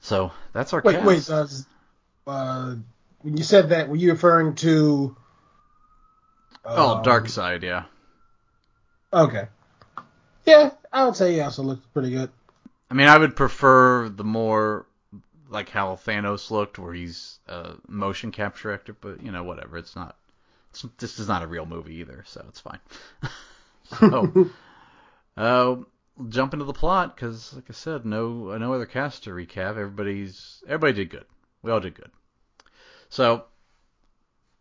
[0.00, 1.06] So that's our Wait, cast.
[1.06, 1.30] wait.
[1.30, 1.46] Uh,
[2.30, 2.74] uh,
[3.22, 5.16] when you said that, were you referring to?
[6.64, 7.84] oh, Darkseid, yeah.
[9.12, 9.48] Okay.
[10.44, 12.30] Yeah, I would say he also looked pretty good.
[12.90, 14.86] I mean, I would prefer the more
[15.48, 19.76] like how Thanos looked, where he's a motion capture actor, but you know, whatever.
[19.76, 20.16] It's not.
[20.70, 22.78] It's, this is not a real movie either, so it's fine.
[23.98, 24.50] so,
[25.36, 25.76] uh,
[26.28, 29.70] jump into the plot because, like I said, no no other cast to recap.
[29.70, 31.26] Everybody's everybody did good.
[31.62, 32.10] We all did good.
[33.08, 33.44] So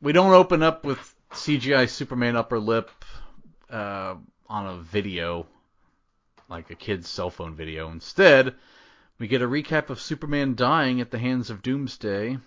[0.02, 2.92] we don't open up with CGI Superman upper lip
[3.70, 4.16] uh,
[4.48, 5.48] on a video
[6.48, 7.90] like a kid's cell phone video.
[7.90, 8.54] Instead,
[9.18, 12.38] we get a recap of Superman dying at the hands of Doomsday,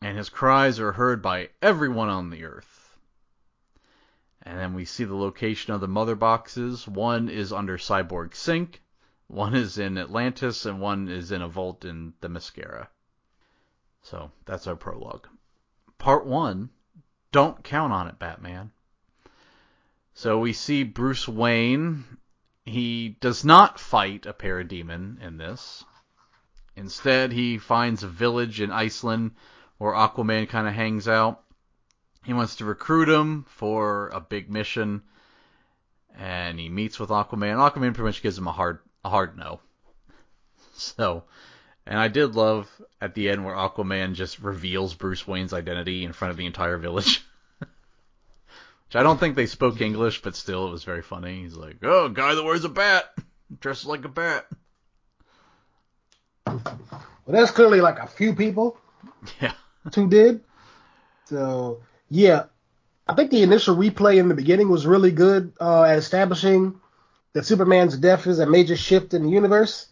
[0.00, 2.75] and his cries are heard by everyone on the Earth.
[4.46, 6.86] And then we see the location of the mother boxes.
[6.86, 8.80] One is under Cyborg Sink,
[9.26, 12.86] one is in Atlantis, and one is in a vault in Themyscira.
[14.02, 15.26] So that's our prologue.
[15.98, 16.70] Part one
[17.32, 18.70] Don't count on it, Batman.
[20.14, 22.04] So we see Bruce Wayne.
[22.64, 25.84] He does not fight a parademon in this.
[26.76, 29.32] Instead, he finds a village in Iceland
[29.78, 31.42] where Aquaman kind of hangs out.
[32.26, 35.02] He wants to recruit him for a big mission,
[36.18, 37.56] and he meets with Aquaman.
[37.56, 39.60] Aquaman pretty much gives him a hard a hard no.
[40.74, 41.22] So,
[41.86, 42.68] and I did love
[43.00, 46.76] at the end where Aquaman just reveals Bruce Wayne's identity in front of the entire
[46.78, 47.24] village.
[47.60, 51.42] Which I don't think they spoke English, but still it was very funny.
[51.42, 53.04] He's like, "Oh, guy that wears a bat,
[53.60, 54.46] dressed like a bat."
[56.46, 56.64] Well,
[57.28, 58.78] there's clearly like a few people
[59.40, 59.52] Yeah.
[59.94, 60.42] who did.
[61.26, 62.44] So yeah,
[63.06, 66.80] I think the initial replay in the beginning was really good uh, at establishing
[67.32, 69.86] that Superman's death is a major shift in the universe,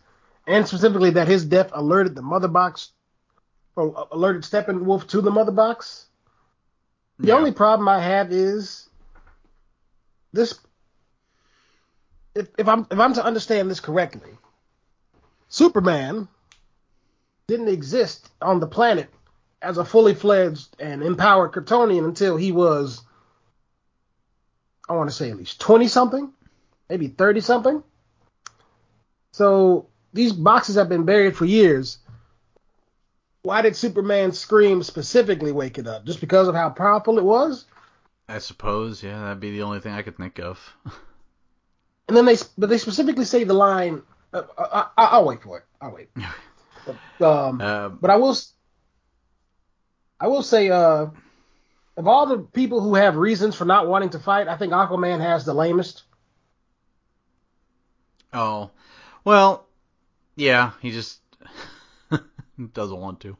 [0.46, 2.92] and specifically that his death alerted the Mother Box,
[3.76, 6.06] or alerted Steppenwolf to the Mother Box.
[7.18, 7.34] The Yeah.
[7.34, 8.88] only problem I have is
[10.32, 10.58] this.
[12.34, 14.36] If, if I'm if I'm to understand this correctly,
[15.48, 16.26] Superman
[17.46, 19.08] didn't exist on the planet
[19.64, 23.02] as a fully fledged and empowered Kryptonian until he was,
[24.88, 26.30] I want to say at least 20 something,
[26.88, 27.82] maybe 30 something.
[29.32, 31.98] So these boxes have been buried for years.
[33.42, 36.04] Why did Superman scream specifically wake it up?
[36.04, 37.64] Just because of how powerful it was?
[38.28, 40.58] I suppose, yeah, that'd be the only thing I could think of.
[42.06, 44.02] And then they, but they specifically say the line.
[44.30, 45.64] Uh, I, I, I'll wait for it.
[45.80, 46.10] I'll wait.
[47.18, 48.36] Um, Um, But I will,
[50.20, 51.06] I will say, uh,
[51.96, 55.20] of all the people who have reasons for not wanting to fight, I think Aquaman
[55.20, 56.02] has the lamest.
[58.32, 58.70] oh,
[59.24, 59.66] well,
[60.36, 61.20] yeah, he just
[62.72, 63.36] doesn't want to.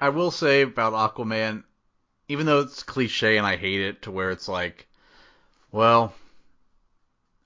[0.00, 1.64] I will say about Aquaman,
[2.28, 4.86] even though it's cliche and I hate it, to where it's like,
[5.70, 6.12] well,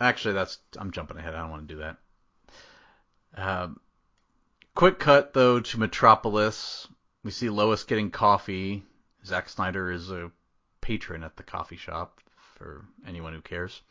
[0.00, 1.34] actually, that's I'm jumping ahead.
[1.34, 1.96] I don't want to do that.
[3.36, 3.80] Um,
[4.74, 6.88] quick cut though to Metropolis.
[7.24, 8.84] We see Lois getting coffee.
[9.24, 10.30] Zack Snyder is a
[10.80, 12.20] patron at the coffee shop
[12.56, 13.82] for anyone who cares.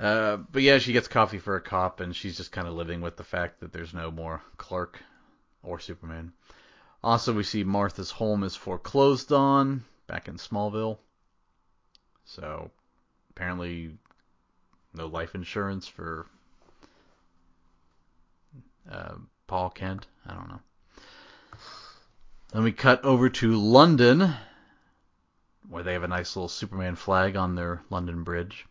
[0.00, 3.00] Uh, but yeah, she gets coffee for a cop, and she's just kind of living
[3.00, 5.00] with the fact that there's no more Clark
[5.62, 6.32] or Superman.
[7.02, 10.98] Also, we see Martha's home is foreclosed on back in Smallville.
[12.24, 12.70] So
[13.30, 13.96] apparently,
[14.94, 16.26] no life insurance for
[18.90, 19.14] uh,
[19.46, 20.06] Paul Kent.
[20.26, 20.60] I don't know.
[22.52, 24.34] Then we cut over to London,
[25.68, 28.66] where they have a nice little Superman flag on their London Bridge.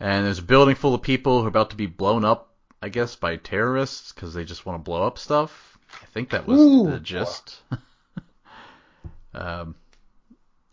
[0.00, 2.88] And there's a building full of people who are about to be blown up, I
[2.88, 5.78] guess, by terrorists because they just want to blow up stuff.
[6.02, 7.60] I think that was Ooh, the gist.
[9.34, 9.74] um,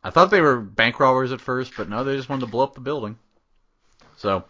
[0.04, 2.64] I thought they were bank robbers at first, but no, they just wanted to blow
[2.64, 3.18] up the building.
[4.18, 4.46] So,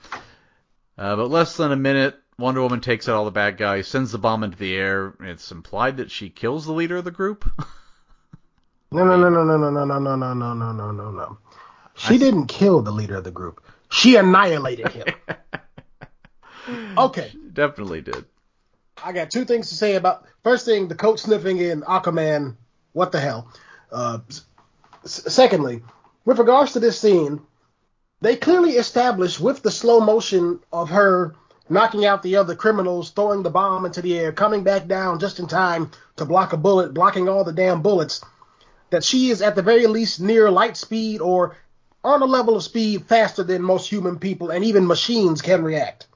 [0.98, 4.12] uh, but less than a minute, Wonder Woman takes out all the bad guys, sends
[4.12, 5.14] the bomb into the air.
[5.22, 7.50] It's implied that she kills the leader of the group.
[8.92, 11.38] No, no, no, no, no, no, no, no, no, no, no, no, no, no, no.
[11.96, 13.64] She I- didn't kill the leader of the group.
[13.90, 15.06] She annihilated him.
[16.98, 17.32] Okay.
[17.54, 18.26] Definitely did.
[19.04, 20.26] I got two things to say about.
[20.44, 22.56] First thing, the coat sniffing in Aquaman.
[22.94, 23.50] What the hell?
[23.92, 24.44] Uh, s-
[25.04, 25.84] secondly,
[26.26, 27.42] with regards to this scene,
[28.22, 31.36] they clearly established with the slow motion of her
[31.70, 35.40] knocking out the other criminals, throwing the bomb into the air, coming back down just
[35.40, 38.22] in time to block a bullet, blocking all the damn bullets,
[38.92, 41.56] that she is at the very least near light speed or
[42.04, 46.08] on a level of speed faster than most human people and even machines can react.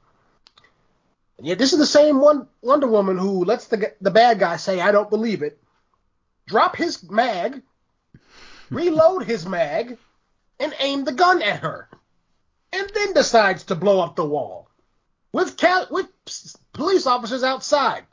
[1.40, 4.58] And yet this is the same one Wonder Woman who lets the the bad guy
[4.58, 5.60] say, "I don't believe it,"
[6.46, 7.64] drop his mag,
[8.70, 9.98] reload his mag,
[10.60, 11.90] and aim the gun at her,
[12.72, 14.69] and then decides to blow up the wall
[15.32, 16.08] with cal- with
[16.74, 18.04] police officers outside.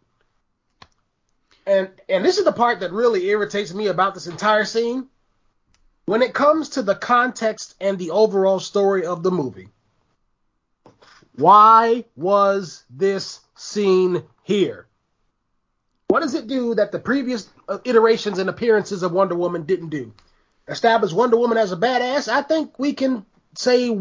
[1.66, 5.08] And and this is the part that really irritates me about this entire scene.
[6.04, 9.68] When it comes to the context and the overall story of the movie,
[11.34, 14.86] why was this scene here?
[16.08, 19.88] What does it do that the previous uh, iterations and appearances of Wonder Woman didn't
[19.88, 20.12] do?
[20.68, 22.28] Establish Wonder Woman as a badass.
[22.28, 23.26] I think we can
[23.56, 23.98] say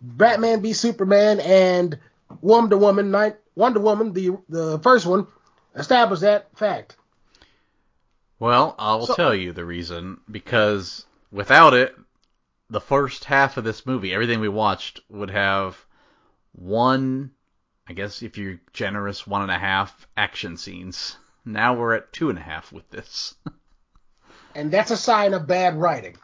[0.00, 1.98] Batman v Superman and
[2.40, 5.26] Wonder Woman, night, Wonder Woman, the the first one,
[5.74, 6.96] establish that fact.
[8.38, 11.96] Well, I will So- tell you the reason because without it,
[12.68, 15.78] the first half of this movie, everything we watched, would have
[16.52, 17.30] one,
[17.88, 21.16] I guess if you're generous, one and a half action scenes.
[21.48, 23.34] Now we're at two and a half with this.
[24.56, 26.16] And that's a sign of bad writing.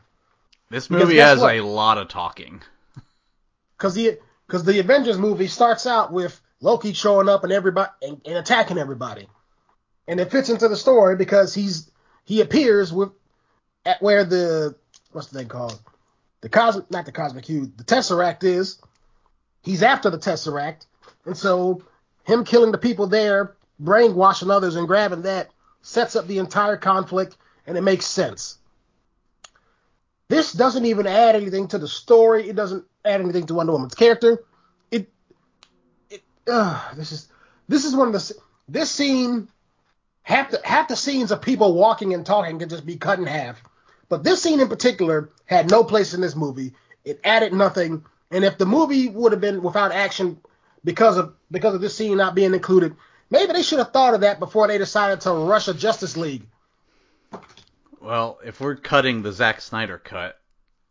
[0.71, 1.55] This movie has what?
[1.55, 2.63] a lot of talking.
[3.77, 4.19] because the
[4.53, 8.77] because the Avengers movie starts out with Loki showing up and everybody and, and attacking
[8.77, 9.27] everybody,
[10.07, 11.91] and it fits into the story because he's
[12.25, 13.09] he appears with
[13.87, 14.77] at where the
[15.13, 15.81] what's the thing called
[16.43, 18.79] the cosmic not the cosmic cube the Tesseract is.
[19.63, 20.85] He's after the Tesseract,
[21.25, 21.83] and so
[22.25, 27.39] him killing the people there, brainwashing others, and grabbing that sets up the entire conflict,
[27.67, 28.59] and it makes sense.
[30.33, 32.49] This doesn't even add anything to the story.
[32.49, 34.43] It doesn't add anything to Wonder Woman's character.
[34.91, 35.13] It,
[36.09, 37.29] it, uh, this is
[37.69, 38.35] this is one of the
[38.67, 39.49] this scene.
[40.23, 43.27] Half the half the scenes of people walking and talking can just be cut in
[43.27, 43.63] half,
[44.09, 46.73] but this scene in particular had no place in this movie.
[47.05, 50.41] It added nothing, and if the movie would have been without action
[50.83, 52.97] because of because of this scene not being included,
[53.29, 56.47] maybe they should have thought of that before they decided to rush a Justice League.
[58.03, 60.41] Well, if we're cutting the Zack Snyder cut,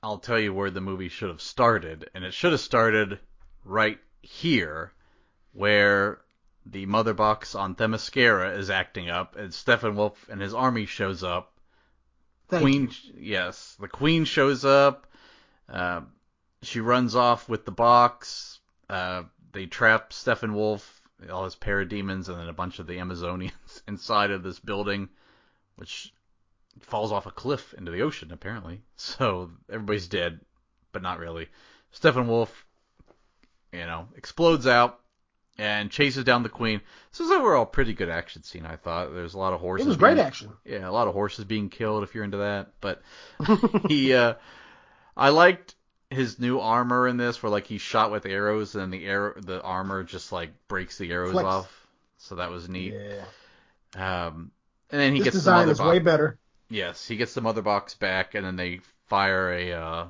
[0.02, 3.20] I'll tell you where the movie should have started, and it should have started
[3.66, 4.94] right here,
[5.52, 6.22] where
[6.66, 11.52] the mother box on Themyscira is acting up, and Steppenwolf and his army shows up.
[12.48, 13.14] Thank Queen, you.
[13.18, 15.06] yes, the Queen shows up.
[15.68, 16.02] Uh,
[16.62, 18.62] she runs off with the box.
[18.90, 20.88] Uh, they trap Steppenwolf,
[21.30, 25.10] all his parademons, and then a bunch of the Amazonians inside of this building,
[25.76, 26.14] which
[26.82, 28.82] falls off a cliff into the ocean, apparently.
[28.96, 30.40] So everybody's dead,
[30.92, 31.48] but not really.
[31.94, 32.50] Steppenwolf,
[33.72, 35.00] you know, explodes out
[35.58, 36.82] and chases down the queen.
[37.12, 39.14] This is overall a pretty good action scene, I thought.
[39.14, 39.86] There's a lot of horses.
[39.86, 40.52] It was great being- action.
[40.66, 42.72] Yeah, a lot of horses being killed if you're into that.
[42.80, 43.02] But
[43.90, 44.36] he, uh,
[45.16, 45.76] I liked
[46.10, 49.62] his new armor in this, where like he's shot with arrows and the arrow, the
[49.62, 51.46] armor just like breaks the arrows Flex.
[51.46, 51.88] off.
[52.18, 52.94] So that was neat.
[52.94, 53.24] Yeah.
[54.28, 54.52] Um,
[54.90, 55.90] and then he This gets design mother is box.
[55.90, 56.38] way better.
[56.72, 60.06] Yes, he gets the mother box back, and then they fire a uh,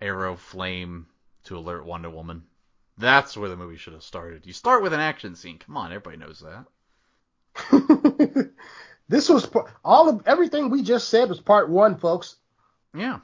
[0.00, 1.06] arrow flame
[1.44, 2.42] to alert Wonder Woman.
[2.98, 4.44] That's where the movie should have started.
[4.44, 5.58] You start with an action scene.
[5.58, 8.50] Come on, everybody knows that.
[9.08, 9.48] this was
[9.84, 12.34] all of everything we just said was part one, folks.
[12.92, 13.20] Yeah.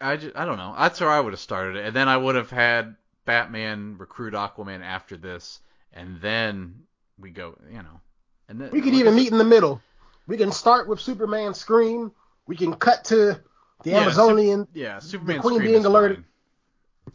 [0.00, 0.74] I, just, I don't know.
[0.78, 1.84] That's where I would have started it.
[1.84, 5.60] And then I would have had Batman recruit Aquaman after this,
[5.92, 6.84] and then
[7.18, 8.00] we go, you know,
[8.48, 9.82] and then We could even meet in the middle.
[10.26, 12.12] We can start with Superman scream.
[12.46, 13.40] We can cut to
[13.82, 16.24] the Yeah, Amazonian, Yeah, Superman Queen Scream being alerted.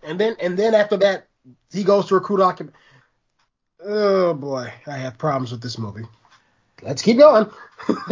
[0.01, 0.11] fine.
[0.11, 1.27] and then and then after that,
[1.71, 2.71] he goes to recruit Aquaman.
[3.83, 6.05] Oh boy, I have problems with this movie.
[6.81, 7.49] Let's keep going.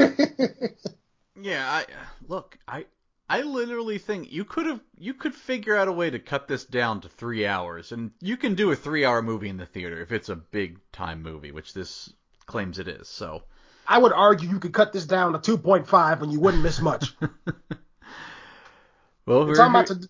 [1.39, 1.85] Yeah, I
[2.27, 2.85] look, I
[3.29, 6.65] I literally think you could have you could figure out a way to cut this
[6.65, 10.11] down to three hours, and you can do a three-hour movie in the theater if
[10.11, 12.11] it's a big time movie, which this
[12.47, 13.07] claims it is.
[13.07, 13.43] So,
[13.88, 17.15] I would argue you could cut this down to 2.5 and you wouldn't miss much.
[19.25, 20.09] well, It's about to.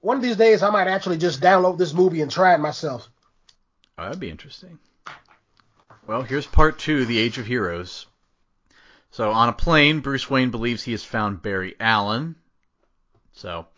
[0.00, 3.08] One of these days, I might actually just download this movie and try it myself.
[3.96, 4.80] Oh, that'd be interesting.
[6.06, 8.06] Well, here's part two, The Age of Heroes.
[9.12, 12.34] So, on a plane, Bruce Wayne believes he has found Barry Allen.
[13.32, 13.68] So,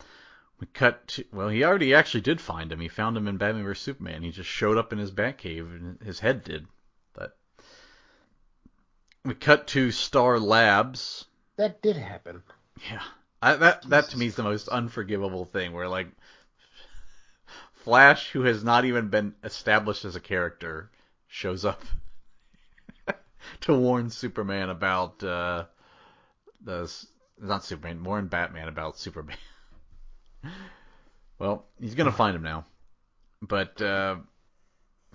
[0.59, 1.25] we cut to.
[1.31, 2.79] Well, he already actually did find him.
[2.79, 3.83] He found him in Batman vs.
[3.83, 4.23] Superman.
[4.23, 6.65] He just showed up in his Batcave, and his head did.
[7.13, 7.37] But.
[9.25, 11.25] We cut to Star Labs.
[11.57, 12.43] That did happen.
[12.91, 13.01] Yeah.
[13.41, 16.07] I, that that to me is the most unforgivable thing where like
[17.73, 20.89] Flash who has not even been established as a character
[21.27, 21.83] shows up
[23.61, 25.65] to warn Superman about uh
[26.63, 26.91] the
[27.39, 29.37] not Superman, warn Batman about Superman.
[31.39, 32.65] well, he's going to find him now.
[33.41, 34.17] But uh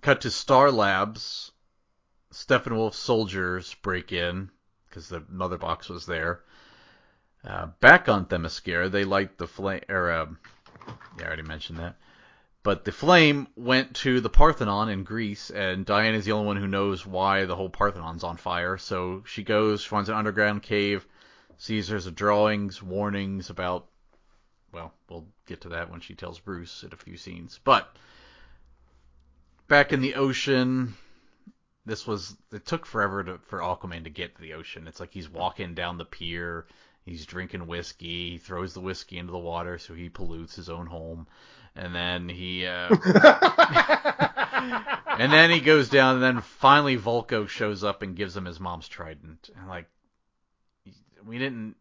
[0.02, 1.52] cut to Star Labs.
[2.32, 4.50] Steppenwolf soldiers break in
[4.88, 6.42] because the mother box was there.
[7.44, 9.80] Uh, back on Themyscira, they light the flame.
[9.88, 10.26] Uh, yeah,
[11.18, 11.96] I already mentioned that.
[12.62, 16.56] But the flame went to the Parthenon in Greece, and Diane is the only one
[16.58, 18.76] who knows why the whole Parthenon's on fire.
[18.76, 21.06] So she goes, finds an underground cave,
[21.56, 23.86] sees there's a drawings, warnings about.
[24.72, 27.58] Well, we'll get to that when she tells Bruce in a few scenes.
[27.64, 27.96] But
[29.66, 30.94] back in the ocean,
[31.86, 34.86] this was it took forever to, for Aquaman to get to the ocean.
[34.86, 36.66] It's like he's walking down the pier,
[37.04, 40.86] he's drinking whiskey, he throws the whiskey into the water so he pollutes his own
[40.86, 41.26] home,
[41.74, 42.88] and then he uh,
[45.18, 48.60] and then he goes down, and then finally Vulko shows up and gives him his
[48.60, 49.50] mom's trident.
[49.56, 49.86] And like,
[51.26, 51.76] we didn't.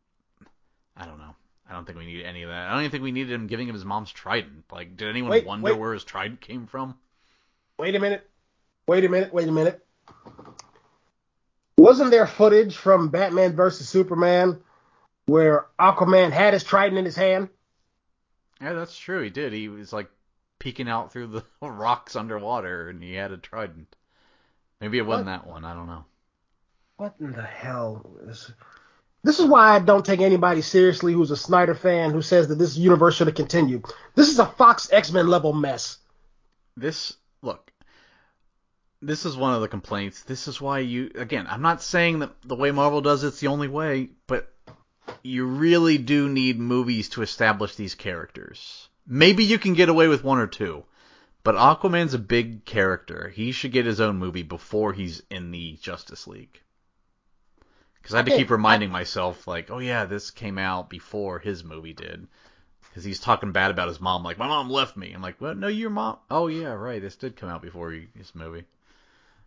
[0.95, 1.35] I don't know.
[1.69, 2.67] I don't think we need any of that.
[2.67, 4.65] I don't even think we needed him giving him his mom's trident.
[4.71, 5.77] Like, did anyone Wait, wonder wait.
[5.77, 6.95] where his trident came from?
[7.77, 8.27] Wait a minute.
[8.87, 9.31] Wait a minute.
[9.31, 9.85] Wait a minute.
[11.77, 14.61] Wasn't there footage from Batman versus Superman
[15.25, 17.49] where Aquaman had his trident in his hand?
[18.61, 19.21] Yeah, that's true.
[19.21, 19.53] He did.
[19.53, 20.09] He was like
[20.59, 23.95] peeking out through the rocks underwater, and he had a trident.
[24.81, 25.65] Maybe it wasn't that one.
[25.65, 26.05] I don't know.
[26.97, 28.05] What in the hell?
[28.27, 28.51] Is...
[29.23, 32.55] This is why I don't take anybody seriously who's a Snyder fan who says that
[32.55, 33.85] this universe should have continued.
[34.15, 35.97] This is a Fox X Men level mess.
[36.75, 37.68] This look.
[39.01, 40.23] This is one of the complaints.
[40.23, 41.47] This is why you again.
[41.49, 44.53] I'm not saying that the way Marvel does it's the only way, but
[45.23, 48.89] you really do need movies to establish these characters.
[49.07, 50.83] Maybe you can get away with one or two,
[51.43, 53.29] but Aquaman's a big character.
[53.29, 56.59] He should get his own movie before he's in the Justice League.
[58.01, 61.63] Because I had to keep reminding myself, like, oh yeah, this came out before his
[61.63, 62.27] movie did.
[62.81, 65.13] Because he's talking bad about his mom, like, my mom left me.
[65.13, 66.17] I'm like, well, no, your mom.
[66.29, 68.65] Oh yeah, right, this did come out before his movie.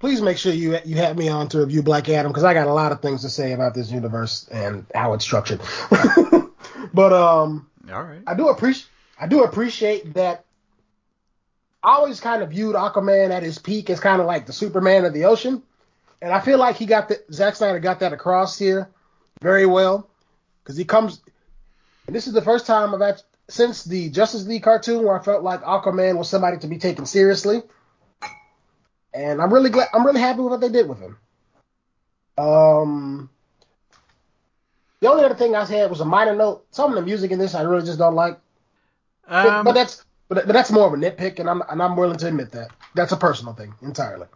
[0.03, 2.67] Please make sure you you have me on to review Black Adam because I got
[2.67, 5.61] a lot of things to say about this universe and how it's structured.
[6.93, 8.21] but um, All right.
[8.27, 8.89] I do appreciate
[9.21, 10.45] I do appreciate that.
[11.85, 15.05] I always kind of viewed Aquaman at his peak as kind of like the Superman
[15.05, 15.63] of the ocean,
[16.21, 18.89] and I feel like he got the Zack Snyder got that across here
[19.41, 20.11] very well
[20.65, 21.21] because he comes.
[22.09, 25.23] And this is the first time I've act- since the Justice League cartoon where I
[25.23, 27.63] felt like Aquaman was somebody to be taken seriously,
[29.15, 29.89] and I'm really glad.
[29.93, 31.19] I'm really happy with what they did with him.
[32.39, 33.31] Um,
[35.01, 36.65] the only other thing I had was a minor note.
[36.71, 38.39] Some of the music in this I really just don't like.
[39.29, 41.97] But, Um, but that's but, but that's more of a nitpick, and I'm and I'm
[41.97, 42.71] willing to admit that.
[42.95, 44.27] That's a personal thing entirely.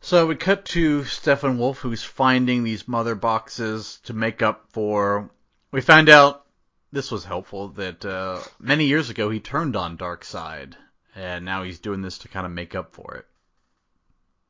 [0.00, 5.30] So we cut to Steppenwolf, who's finding these mother boxes to make up for.
[5.70, 6.46] We find out
[6.90, 10.74] this was helpful that uh, many years ago he turned on Darkseid,
[11.14, 13.26] and now he's doing this to kind of make up for it.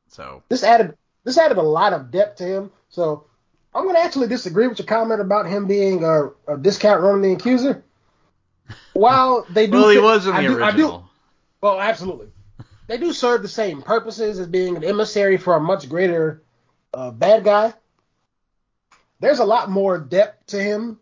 [0.09, 2.71] So This added this added a lot of depth to him.
[2.89, 3.27] So
[3.75, 7.33] I'm gonna actually disagree with your comment about him being a, a discount Ronan the
[7.33, 7.85] Accuser.
[8.93, 11.11] While they do, well, he was in the I do, I do, original.
[11.61, 12.29] well, absolutely.
[12.89, 16.43] They do serve the same purposes as being an emissary for a much greater
[16.93, 17.73] uh, bad guy.
[19.21, 20.99] There's a lot more depth to him,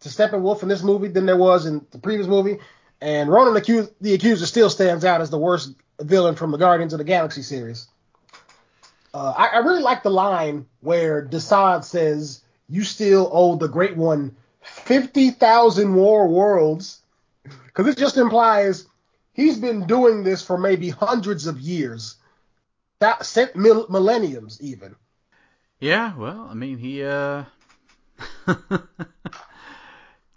[0.00, 2.58] to Steppenwolf in this movie than there was in the previous movie.
[3.00, 6.92] And Ronan the, the Accuser still stands out as the worst villain from the Guardians
[6.92, 7.86] of the Galaxy series.
[9.14, 13.96] Uh, I, I, really like the line where Desaad says, "You still owe the Great
[13.96, 17.00] One fifty thousand more worlds,"
[17.66, 18.86] because it just implies
[19.32, 22.16] he's been doing this for maybe hundreds of years,
[22.98, 23.24] that
[23.56, 24.94] millenniums even.
[25.80, 27.44] Yeah, well, I mean, he uh,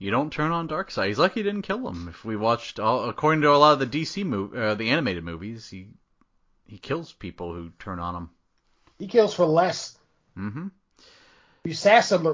[0.02, 1.10] you don't turn on Darkseid.
[1.10, 2.08] He's lucky he didn't kill him.
[2.10, 5.24] If we watched, all, according to a lot of the DC movie, uh, the animated
[5.24, 5.90] movies, he
[6.66, 8.30] he kills people who turn on him.
[8.98, 9.96] He kills for less.
[10.36, 10.70] Mm-hmm.
[11.66, 12.26] You sass him.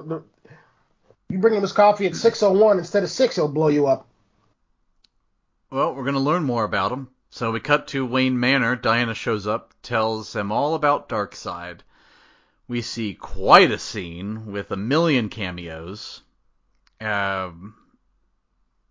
[1.29, 4.07] You bring him his coffee at 6:01 instead of six, he'll blow you up.
[5.69, 7.09] Well, we're gonna learn more about him.
[7.29, 8.77] So we cut to Wayne Manor.
[8.77, 11.79] Diana shows up, tells him all about Darkseid.
[12.69, 16.21] We see quite a scene with a million cameos.
[16.99, 17.75] Um,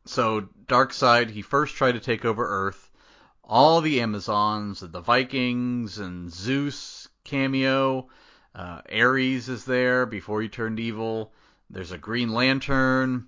[0.04, 2.90] so Darkseid, he first tried to take over Earth.
[3.42, 8.08] All the Amazons, the Vikings, and Zeus cameo.
[8.54, 11.32] Uh, Ares is there before he turned evil.
[11.70, 13.26] There's a Green Lantern.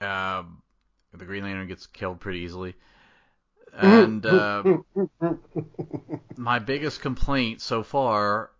[0.00, 0.44] Uh,
[1.12, 2.74] the Green Lantern gets killed pretty easily.
[3.72, 4.78] And uh,
[6.36, 8.50] my biggest complaint so far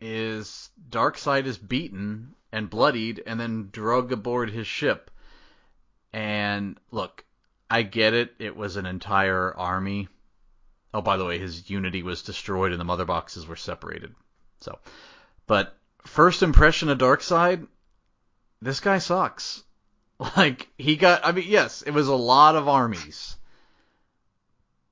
[0.00, 5.10] is Darkseid is beaten and bloodied and then drug aboard his ship.
[6.12, 7.24] And look,
[7.70, 8.34] I get it.
[8.38, 10.08] It was an entire army
[10.94, 14.14] Oh, by the way, his Unity was destroyed and the mother boxes were separated.
[14.60, 14.78] So,
[15.46, 17.66] but first impression of Darkseid,
[18.60, 19.62] this guy sucks.
[20.36, 23.36] Like he got, I mean, yes, it was a lot of armies,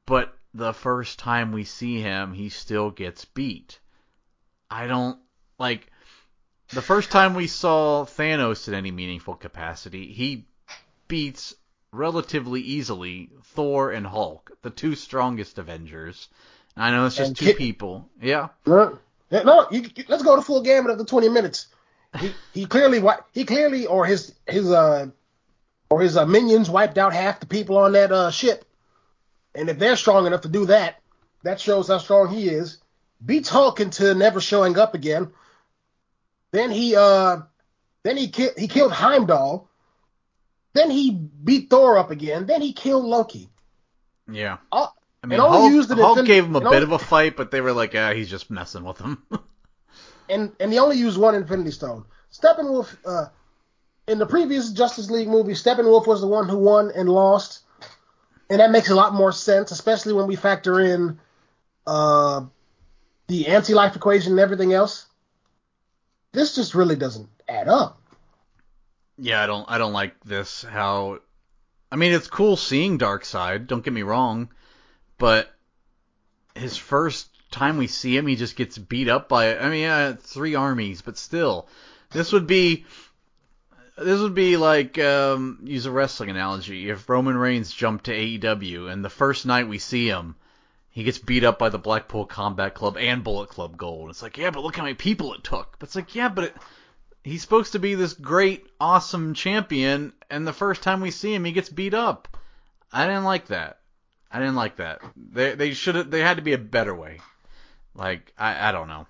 [0.07, 3.81] but the first time we see him, he still gets beat.
[4.71, 5.19] I don't
[5.59, 5.91] like
[6.71, 10.47] the first time we saw Thanos in any meaningful capacity, he
[11.09, 11.55] beats
[11.93, 16.29] relatively easily Thor and Hulk, the two strongest Avengers.
[16.77, 18.09] I know it's just and two people.
[18.21, 18.49] Yeah.
[18.67, 18.99] No,
[19.31, 21.69] no you, let's go to full gamut of the 20 minutes.
[22.19, 23.03] He, he clearly
[23.33, 25.09] he clearly or his his uh
[25.91, 28.65] or his uh, minions wiped out half the people on that uh, ship.
[29.55, 31.01] And if they're strong enough to do that,
[31.43, 32.79] that shows how strong he is.
[33.25, 35.31] Beats Hulk into never showing up again.
[36.57, 37.43] Then he uh
[38.03, 39.69] then he ki- he killed Heimdall
[40.77, 42.45] then he beat Thor up again.
[42.47, 43.49] Then he killed Loki.
[44.31, 44.59] Yeah.
[44.71, 44.89] I
[45.27, 47.95] mean, Hulk, Hulk gave him a bit only, of a fight, but they were like,
[47.95, 49.23] ah, he's just messing with him.
[50.29, 52.05] and and he only used one Infinity Stone.
[52.31, 53.27] Steppenwolf, uh,
[54.07, 57.63] in the previous Justice League movie, Steppenwolf was the one who won and lost,
[58.51, 61.19] and that makes a lot more sense, especially when we factor in
[61.87, 62.45] uh,
[63.29, 65.07] the anti-life equation and everything else.
[66.33, 68.01] This just really doesn't add up
[69.19, 71.21] yeah, I don't I don't like this how
[71.91, 74.49] I mean it's cool seeing Darkseid, don't get me wrong,
[75.19, 75.51] but
[76.55, 80.13] his first time we see him he just gets beat up by I mean yeah,
[80.15, 81.69] three armies, but still.
[82.11, 82.85] This would be
[83.97, 86.91] this would be like um, use a wrestling analogy.
[86.91, 90.37] If Roman Reigns jumped to AEW and the first night we see him,
[90.97, 94.09] he gets beat up by the Blackpool Combat Club and Bullet Club Gold.
[94.09, 95.79] It's like, yeah, but look how many people it took.
[95.79, 96.57] But it's like, yeah, but it,
[97.23, 101.45] he's supposed to be this great, awesome champion, and the first time we see him,
[101.45, 102.39] he gets beat up.
[102.91, 103.79] I didn't like that.
[104.33, 105.03] I didn't like that.
[105.33, 106.11] They they should.
[106.11, 107.21] They had to be a better way.
[107.95, 109.07] Like I I don't know.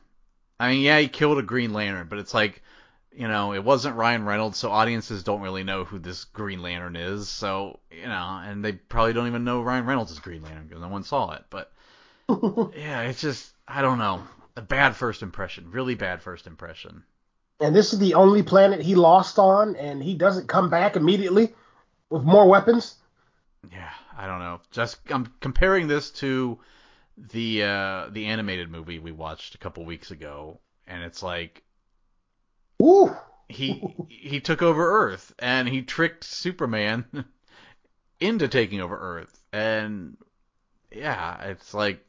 [0.58, 2.64] I mean, yeah, he killed a Green Lantern, but it's like,
[3.12, 6.96] you know, it wasn't Ryan Reynolds, so audiences don't really know who this Green Lantern
[6.96, 7.28] is.
[7.28, 10.82] So you know, and they probably don't even know Ryan Reynolds is Green Lantern because
[10.82, 11.44] no one saw it.
[11.48, 11.70] But
[12.76, 14.22] yeah, it's just I don't know.
[14.56, 17.04] A bad first impression, really bad first impression
[17.60, 21.54] and this is the only planet he lost on, and he doesn't come back immediately
[22.10, 22.96] with more weapons.
[23.72, 24.60] Yeah, I don't know.
[24.70, 26.58] Just I'm comparing this to
[27.16, 31.62] the uh, the animated movie we watched a couple weeks ago, and it's like,
[32.82, 33.16] Ooh.
[33.48, 37.06] he he took over Earth and he tricked Superman
[38.20, 40.18] into taking over Earth, and
[40.92, 42.04] yeah, it's like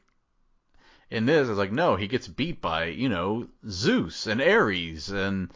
[1.10, 5.50] in this, it's like no, he gets beat by you know Zeus and Ares and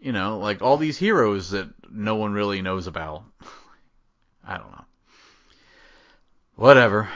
[0.00, 3.24] you know like all these heroes that no one really knows about.
[4.46, 4.84] I don't know.
[6.56, 7.08] Whatever.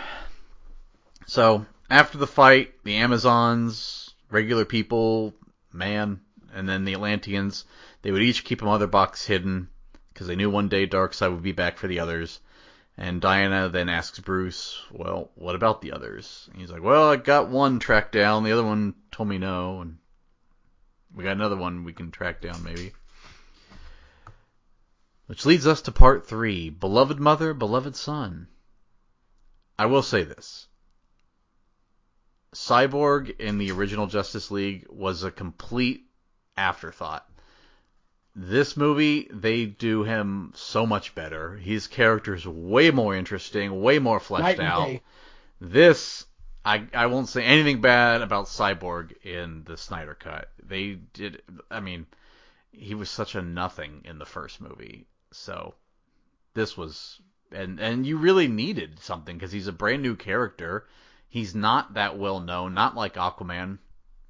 [1.27, 5.35] So after the fight, the Amazons, regular people,
[5.73, 6.21] man,
[6.55, 7.65] and then the Atlanteans,
[8.03, 9.69] they would each keep a mother box hidden
[10.13, 12.41] because they knew one day Darkseid would be back for the others.
[12.97, 16.49] And Diana then asks Bruce, well, what about the others?
[16.53, 18.45] And he's like, well, I got one tracked down.
[18.45, 19.81] The other one told me no.
[19.81, 19.99] And
[21.15, 22.93] we got another one we can track down maybe.
[25.27, 28.49] Which leads us to part three Beloved Mother, Beloved Son.
[29.79, 30.69] I will say this
[32.55, 36.07] Cyborg in the original Justice League was a complete
[36.57, 37.27] afterthought.
[38.35, 41.57] This movie, they do him so much better.
[41.57, 45.01] His character's way more interesting, way more fleshed out.
[45.61, 46.25] This,
[46.65, 50.51] I I won't say anything bad about Cyborg in the Snyder Cut.
[50.63, 52.07] They did, I mean,
[52.73, 55.07] he was such a nothing in the first movie.
[55.33, 55.75] So
[56.55, 57.21] this was,
[57.51, 60.87] and and you really needed something because he's a brand new character.
[61.29, 63.79] He's not that well known, not like Aquaman,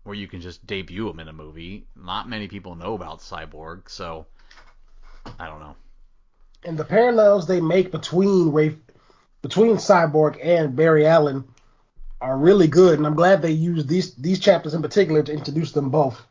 [0.04, 1.86] where you can just debut him in a movie.
[1.96, 4.26] Not many people know about Cyborg, so
[5.38, 5.76] I don't know.
[6.64, 8.76] And the parallels they make between Ray,
[9.42, 11.44] between Cyborg and Barry Allen
[12.20, 15.72] are really good, and I'm glad they used these these chapters in particular to introduce
[15.72, 16.24] them both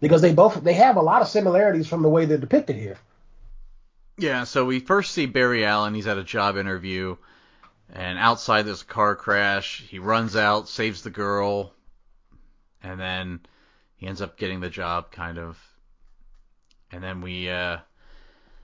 [0.00, 2.98] because they both they have a lot of similarities from the way they're depicted here.
[4.18, 5.94] Yeah, so we first see Barry Allen.
[5.94, 7.16] He's at a job interview,
[7.92, 9.84] and outside there's a car crash.
[9.88, 11.72] He runs out, saves the girl,
[12.86, 13.40] and then
[13.96, 15.58] he ends up getting the job, kind of.
[16.92, 17.78] And then we uh,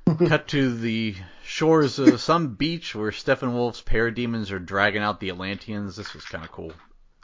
[0.29, 5.31] cut to the shores of some beach where Stephen Steppenwolf's parademons are dragging out the
[5.31, 5.97] Atlanteans.
[5.97, 6.73] This was kind of cool.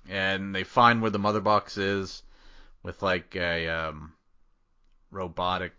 [0.09, 2.23] And they find where the mother box is
[2.83, 4.13] with like a um,
[5.13, 5.73] robotic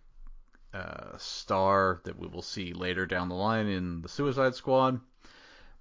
[0.73, 5.01] uh, star that we will see later down the line in the Suicide Squad.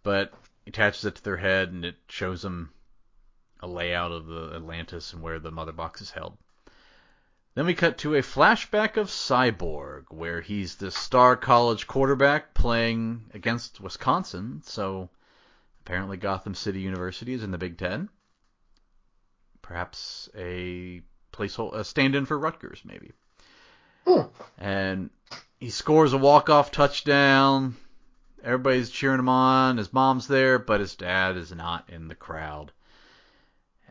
[0.02, 0.32] But
[0.66, 2.70] attaches it to their head and it shows them
[3.60, 6.36] a layout of the Atlantis and where the mother box is held.
[7.54, 13.24] Then we cut to a flashback of Cyborg, where he's the star college quarterback playing
[13.34, 14.62] against Wisconsin.
[14.64, 15.10] So
[15.84, 18.10] apparently Gotham City University is in the Big Ten.
[19.60, 21.02] Perhaps a
[21.32, 23.12] placeholder, a stand-in for Rutgers, maybe.
[24.06, 24.28] Hmm.
[24.56, 25.10] And
[25.58, 27.76] he scores a walk-off touchdown.
[28.44, 29.78] Everybody's cheering him on.
[29.78, 32.70] His mom's there, but his dad is not in the crowd.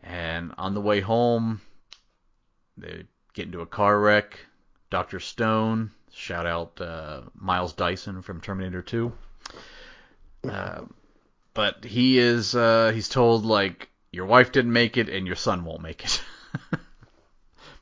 [0.02, 1.60] And on the way home,
[2.76, 4.38] they get into a car wreck.
[4.90, 5.20] Dr.
[5.20, 9.12] Stone, shout out uh, Miles Dyson from Terminator 2.
[10.48, 10.80] Uh,
[11.52, 15.64] but he is, uh, he's told, like, your wife didn't make it and your son
[15.64, 16.22] won't make it.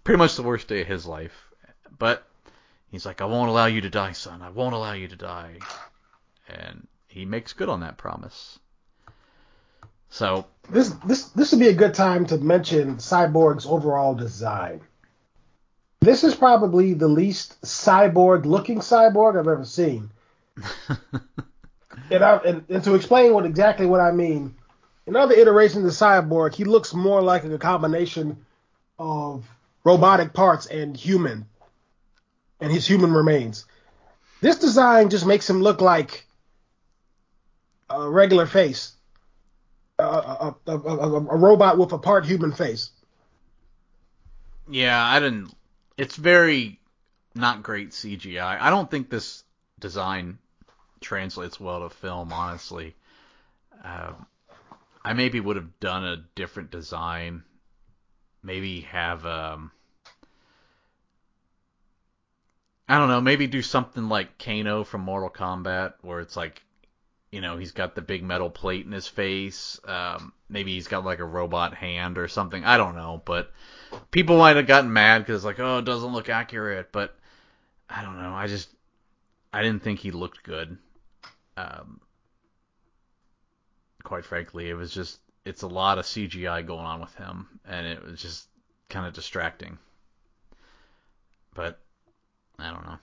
[0.05, 1.53] Pretty much the worst day of his life.
[1.99, 2.27] But
[2.91, 4.43] he's like, I won't allow you to die, son.
[4.43, 5.59] I won't allow you to die.
[6.49, 8.59] And he makes good on that promise.
[10.11, 14.81] So this this this would be a good time to mention Cyborg's overall design.
[16.01, 20.11] This is probably the least cyborg looking cyborg I've ever seen.
[22.11, 24.55] and, I, and, and to explain what exactly what I mean,
[25.07, 28.45] in other iterations of cyborg, he looks more like a combination
[28.99, 29.49] of
[29.85, 31.47] robotic parts and human,
[32.61, 33.65] and his human remains.
[34.41, 36.27] This design just makes him look like
[37.91, 38.96] a regular face
[39.99, 42.91] a, a, a, a, robot with a part human face.
[44.69, 45.55] Yeah, I didn't.
[45.97, 46.79] It's very
[47.35, 48.61] not great CGI.
[48.61, 49.45] I don't think this
[49.79, 50.39] design
[51.01, 52.95] translates well to film, honestly.
[53.85, 54.13] Uh,
[55.05, 57.45] I maybe would have done a different design.
[58.43, 59.71] Maybe have um,
[62.89, 66.63] I don't know, maybe do something like Kano from Mortal Kombat, where it's like
[67.31, 69.81] you know, he's got the big metal plate in his face.
[69.85, 72.65] Um, maybe he's got like a robot hand or something.
[72.65, 73.53] I don't know, but
[74.11, 76.93] people might have gotten mad because like, oh, it doesn't look accurate.
[76.93, 77.17] But
[77.91, 78.33] I don't know.
[78.33, 78.69] I just
[79.53, 80.79] I didn't think he looked good.
[81.57, 82.01] Um,
[84.03, 87.87] quite frankly, it was just it's a lot of CGI going on with him, and
[87.87, 88.49] it was just
[88.89, 89.79] kind of distracting.
[91.55, 91.81] But
[92.59, 92.99] I don't know.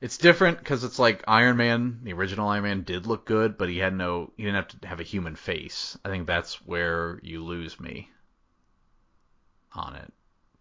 [0.00, 2.00] It's different because it's like Iron Man.
[2.02, 4.32] The original Iron Man did look good, but he had no.
[4.36, 5.98] He didn't have to have a human face.
[6.04, 8.08] I think that's where you lose me
[9.74, 10.12] on it.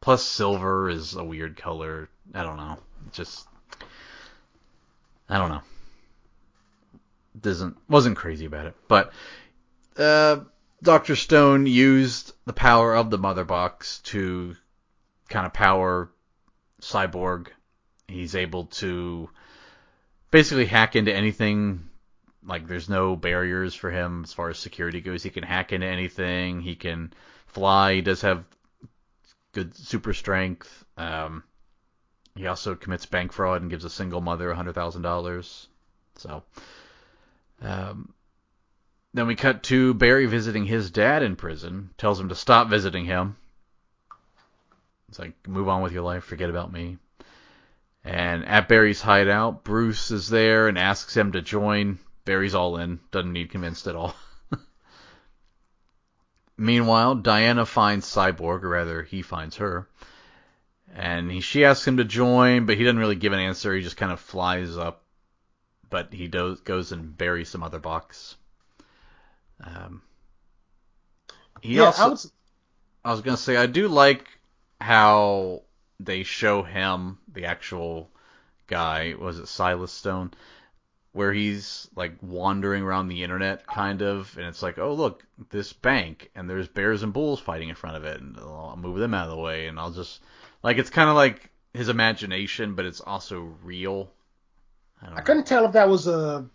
[0.01, 2.09] Plus, silver is a weird color.
[2.33, 2.77] I don't know.
[3.07, 3.47] It just
[5.29, 5.61] I don't know.
[7.39, 9.13] Doesn't wasn't crazy about it, but
[9.95, 10.39] uh,
[10.81, 14.55] Doctor Stone used the power of the Mother Box to
[15.29, 16.09] kind of power
[16.81, 17.47] Cyborg
[18.09, 19.29] He's able to
[20.31, 21.89] basically hack into anything.
[22.45, 25.23] Like there's no barriers for him as far as security goes.
[25.23, 26.61] He can hack into anything.
[26.61, 27.13] He can
[27.47, 27.95] fly.
[27.95, 28.43] He does have
[29.53, 30.85] good super strength.
[30.97, 31.43] Um,
[32.35, 35.67] he also commits bank fraud and gives a single mother hundred thousand dollars.
[36.15, 36.43] So,
[37.61, 38.13] um,
[39.13, 41.89] then we cut to Barry visiting his dad in prison.
[41.97, 43.35] Tells him to stop visiting him.
[45.09, 46.97] It's like move on with your life, forget about me.
[48.03, 51.99] And at Barry's hideout, Bruce is there and asks him to join.
[52.25, 54.15] Barry's all in, doesn't need convinced at all.
[56.57, 59.87] Meanwhile, Diana finds Cyborg, or rather, he finds her.
[60.95, 63.75] And he, she asks him to join, but he doesn't really give an answer.
[63.75, 65.03] He just kind of flies up,
[65.89, 68.35] but he does, goes and buries some other box.
[69.63, 70.01] Um,
[71.61, 72.31] he yeah, also, I was,
[73.03, 74.27] I was gonna say I do like
[74.79, 75.63] how
[75.99, 78.09] they show him the actual
[78.67, 79.15] guy.
[79.19, 80.31] Was it Silas Stone?
[81.11, 85.73] Where he's like wandering around the internet, kind of, and it's like, oh look, this
[85.73, 89.15] bank, and there's bears and bulls fighting in front of it, and I'll move them
[89.15, 90.21] out of the way, and I'll just
[90.61, 94.11] like it's kind of like his imagination, but it's also real.
[95.01, 96.45] I, don't I couldn't tell if that was a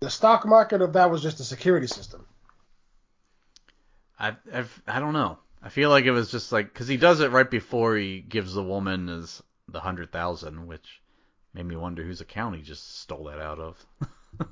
[0.00, 2.26] the stock market or if that was just a security system.
[4.18, 5.38] I I've, I don't know.
[5.62, 8.54] I feel like it was just like because he does it right before he gives
[8.54, 11.00] the woman his the hundred thousand, which
[11.54, 13.86] made me wonder whose account he just stole that out of.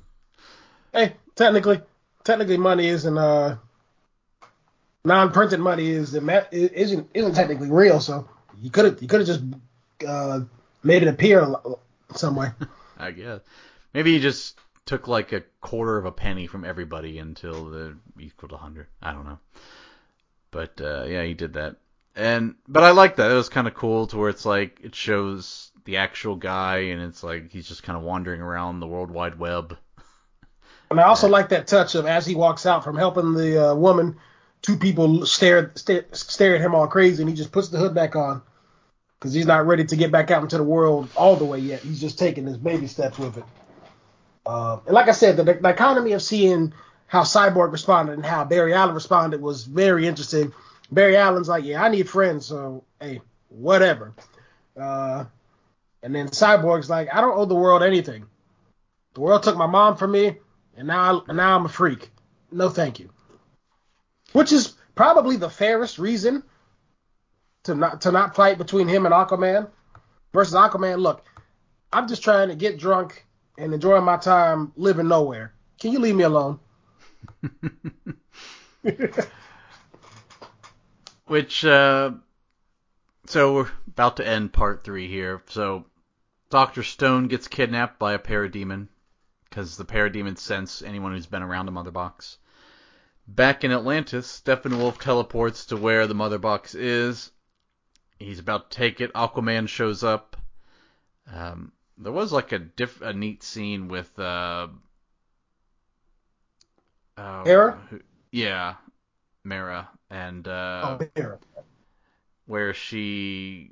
[0.93, 1.81] Hey, technically,
[2.25, 3.57] technically, money isn't uh
[5.03, 7.99] non-printed money is isn't isn't technically real.
[7.99, 8.27] So
[8.59, 9.41] you could have you could have just
[10.05, 10.41] uh,
[10.83, 11.55] made it appear
[12.15, 12.49] some way.
[12.97, 13.39] I guess
[13.93, 18.49] maybe he just took like a quarter of a penny from everybody until the equal
[18.49, 18.87] to hundred.
[19.01, 19.39] I don't know,
[20.51, 21.77] but uh, yeah, he did that.
[22.15, 23.31] And but I like that.
[23.31, 27.01] It was kind of cool to where it's like it shows the actual guy, and
[27.01, 29.77] it's like he's just kind of wandering around the World Wide Web.
[30.89, 33.75] And I also like that touch of as he walks out from helping the uh,
[33.75, 34.17] woman,
[34.61, 37.95] two people stare, stare stare at him all crazy, and he just puts the hood
[37.95, 38.41] back on
[39.17, 41.79] because he's not ready to get back out into the world all the way yet.
[41.79, 43.45] He's just taking his baby steps with it.
[44.45, 46.73] Uh, and like I said, the, the dichotomy of seeing
[47.11, 50.53] how Cyborg responded and how Barry Allen responded was very interesting.
[50.93, 54.13] Barry Allen's like, yeah, I need friends, so hey, whatever.
[54.79, 55.25] Uh,
[56.03, 58.27] and then Cyborg's like, I don't owe the world anything.
[59.13, 60.37] The world took my mom from me,
[60.77, 62.11] and now I, now I'm a freak.
[62.49, 63.09] No, thank you.
[64.31, 66.41] Which is probably the fairest reason
[67.63, 69.69] to not to not fight between him and Aquaman
[70.31, 71.01] versus Aquaman.
[71.01, 71.25] Look,
[71.91, 73.25] I'm just trying to get drunk
[73.57, 75.53] and enjoying my time living nowhere.
[75.77, 76.57] Can you leave me alone?
[81.25, 82.11] Which, uh,
[83.25, 85.41] so we're about to end part three here.
[85.47, 85.85] So,
[86.49, 86.83] Dr.
[86.83, 88.87] Stone gets kidnapped by a parademon
[89.49, 92.37] because the parademons sense anyone who's been around a mother box.
[93.27, 97.31] Back in Atlantis, Steppenwolf teleports to where the mother box is.
[98.17, 99.13] He's about to take it.
[99.13, 100.37] Aquaman shows up.
[101.31, 104.67] Um, there was like a diff- a neat scene with uh,
[107.17, 107.79] uh Mera?
[107.89, 108.01] who-
[108.31, 108.75] yeah,
[109.43, 111.39] Mara, and uh, oh, here.
[112.45, 113.71] where she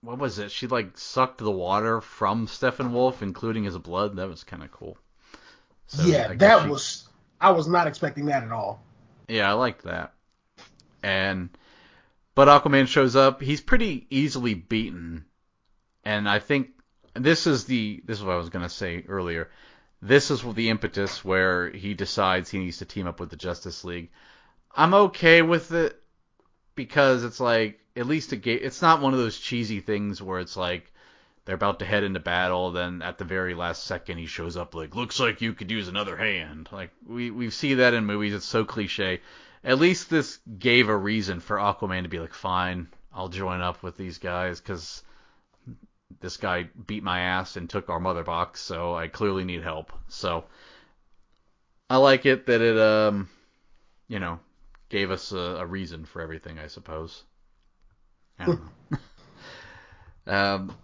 [0.00, 0.50] what was it?
[0.50, 4.16] She like sucked the water from Steppenwolf, including his blood.
[4.16, 4.96] That was kind of cool.
[5.86, 7.08] So, yeah, that she- was.
[7.40, 8.82] I was not expecting that at all.
[9.28, 10.14] Yeah, I liked that.
[11.02, 11.50] And
[12.34, 13.40] but Aquaman shows up.
[13.42, 15.24] He's pretty easily beaten,
[16.04, 16.70] and I think
[17.14, 19.50] this is the this is what I was gonna say earlier.
[20.00, 23.84] This is the impetus where he decides he needs to team up with the Justice
[23.84, 24.10] League.
[24.74, 26.00] I'm okay with it
[26.76, 30.56] because it's like at least a it's not one of those cheesy things where it's
[30.56, 30.92] like
[31.44, 34.74] they're about to head into battle, then at the very last second he shows up
[34.74, 36.68] like, looks like you could use another hand.
[36.70, 39.20] Like we we see that in movies, it's so cliche.
[39.64, 43.82] At least this gave a reason for Aquaman to be like, fine, I'll join up
[43.82, 45.02] with these guys because
[46.20, 49.92] this guy beat my ass and took our mother box, so I clearly need help.
[50.08, 50.44] So
[51.90, 53.28] I like it that it um
[54.08, 54.40] you know
[54.88, 57.24] gave us a, a reason for everything, I suppose.
[58.38, 58.98] I don't know.
[60.32, 60.76] um,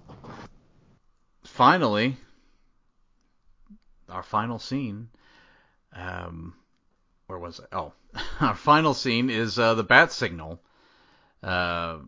[1.45, 2.17] finally,
[4.09, 5.09] our final scene.
[5.95, 6.55] Um,
[7.27, 7.67] where was it?
[7.73, 7.93] Oh,
[8.41, 10.61] our final scene is uh, the bat signal.
[11.43, 11.99] Uh,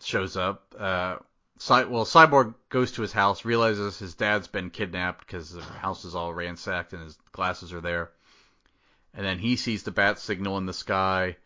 [0.00, 0.74] shows up.
[0.78, 1.16] Uh,
[1.60, 6.06] Cy- well, Cyborg goes to his house, realizes his dad's been kidnapped because the house
[6.06, 8.10] is all ransacked and his glasses are there.
[9.12, 11.36] And then he sees the bat signal in the sky.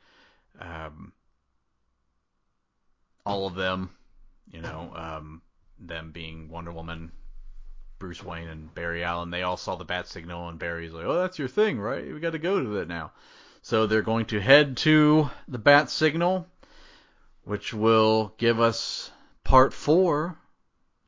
[0.60, 1.12] Um,
[3.26, 3.90] all of them,
[4.52, 5.42] you know, um,
[5.80, 7.10] them being Wonder Woman,
[7.98, 11.18] Bruce Wayne, and Barry Allen, they all saw the bat signal, and Barry's like, "Oh,
[11.18, 12.06] that's your thing, right?
[12.06, 13.10] We got to go to it now."
[13.62, 16.46] So they're going to head to the bat signal,
[17.42, 19.10] which will give us
[19.44, 20.36] part four,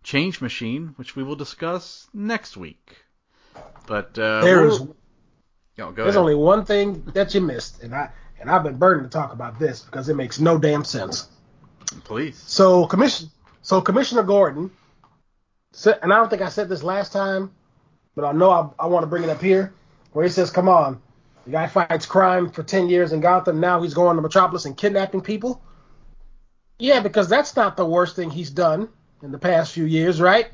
[0.03, 2.97] Change Machine, which we will discuss next week.
[3.87, 4.97] But uh, There's we'll-
[5.79, 6.17] Oh, there's ahead.
[6.17, 8.09] only one thing that you missed, and I
[8.41, 11.29] and I've been burning to talk about this because it makes no damn sense.
[12.05, 12.43] Please.
[12.47, 13.29] So commission
[13.61, 14.71] so Commissioner Gordon
[16.03, 17.51] and I don't think I said this last time,
[18.15, 19.75] but I know I, I want to bring it up here,
[20.13, 21.03] where he says, "Come on,
[21.45, 23.61] the guy fights crime for ten years in Gotham.
[23.61, 25.61] Now he's going to Metropolis and kidnapping people."
[26.79, 28.89] Yeah, because that's not the worst thing he's done
[29.23, 30.49] in the past few years, right?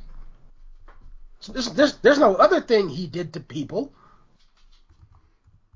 [1.48, 3.92] There's, there's, there's no other thing he did to people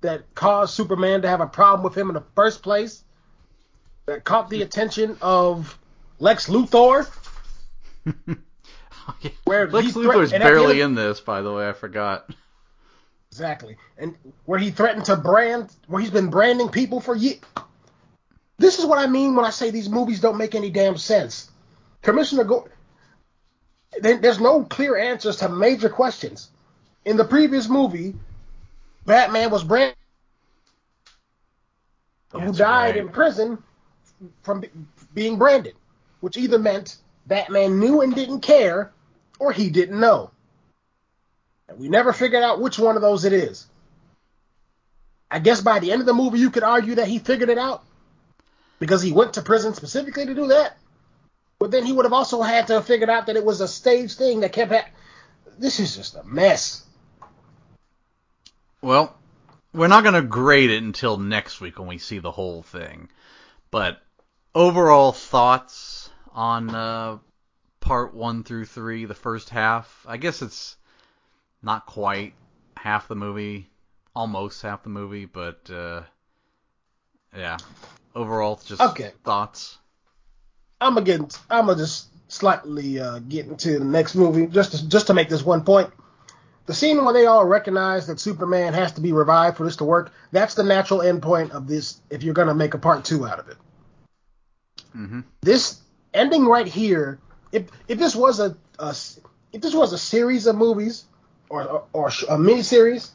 [0.03, 3.03] that caused Superman to have a problem with him in the first place,
[4.07, 5.76] that caught the attention of
[6.20, 7.09] Lex Luthor.
[9.44, 11.68] where Lex Luthor's barely in this, by the way.
[11.68, 12.30] I forgot.
[13.30, 17.40] Exactly, and where he threatened to brand, where he's been branding people for years.
[18.59, 21.50] This is what I mean when I say these movies don't make any damn sense.
[22.02, 22.68] Commissioner Go-
[24.00, 26.50] there's no clear answers to major questions.
[27.04, 28.14] In the previous movie,
[29.04, 29.96] Batman was branded,
[32.32, 32.96] who died right.
[32.96, 33.62] in prison
[34.42, 34.64] from
[35.14, 35.74] being branded,
[36.20, 36.96] which either meant
[37.26, 38.92] Batman knew and didn't care,
[39.38, 40.30] or he didn't know.
[41.68, 43.66] And we never figured out which one of those it is.
[45.30, 47.59] I guess by the end of the movie, you could argue that he figured it
[47.59, 47.86] out
[48.78, 50.76] because he went to prison specifically to do that.
[51.58, 53.68] But then he would have also had to have figured out that it was a
[53.68, 54.92] staged thing that kept happening.
[55.58, 56.84] This is just a mess.
[58.82, 59.16] Well,
[59.72, 63.08] we're not going to grade it until next week when we see the whole thing.
[63.70, 64.02] But
[64.54, 67.18] overall thoughts on uh,
[67.80, 70.04] part one through three, the first half.
[70.06, 70.76] I guess it's
[71.62, 72.34] not quite
[72.76, 73.70] half the movie,
[74.14, 76.02] almost half the movie, but uh,
[77.37, 77.57] yeah.
[78.14, 79.12] Overall, just okay.
[79.24, 79.78] thoughts.
[80.80, 81.39] I'm gonna get.
[81.51, 85.28] I'm gonna just slightly uh, get into the next movie just to, just to make
[85.28, 85.91] this one point.
[86.66, 89.84] The scene where they all recognize that Superman has to be revived for this to
[89.84, 90.12] work.
[90.32, 92.01] That's the natural endpoint of this.
[92.11, 93.57] If you're gonna make a part two out of it,
[94.97, 95.20] mm-hmm.
[95.43, 95.80] this
[96.12, 97.20] ending right here.
[97.53, 98.95] If if this was a, a
[99.53, 101.05] if this was a series of movies
[101.49, 103.12] or or, or a mini series,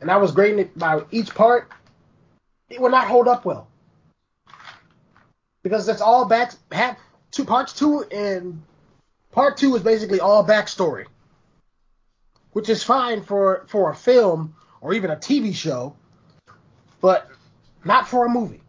[0.00, 1.70] and I was grading it by each part,
[2.70, 3.68] it will not hold up well
[5.62, 6.96] because that's all back have
[7.30, 8.62] two parts two and
[9.32, 11.06] part two is basically all backstory,
[12.52, 15.94] which is fine for for a film or even a TV show,
[17.00, 17.28] but
[17.84, 18.62] not for a movie.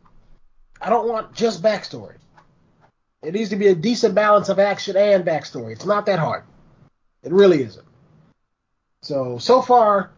[0.81, 2.15] I don't want just backstory.
[3.21, 5.73] It needs to be a decent balance of action and backstory.
[5.73, 6.43] It's not that hard.
[7.23, 7.85] It really isn't.
[9.03, 10.11] So so far,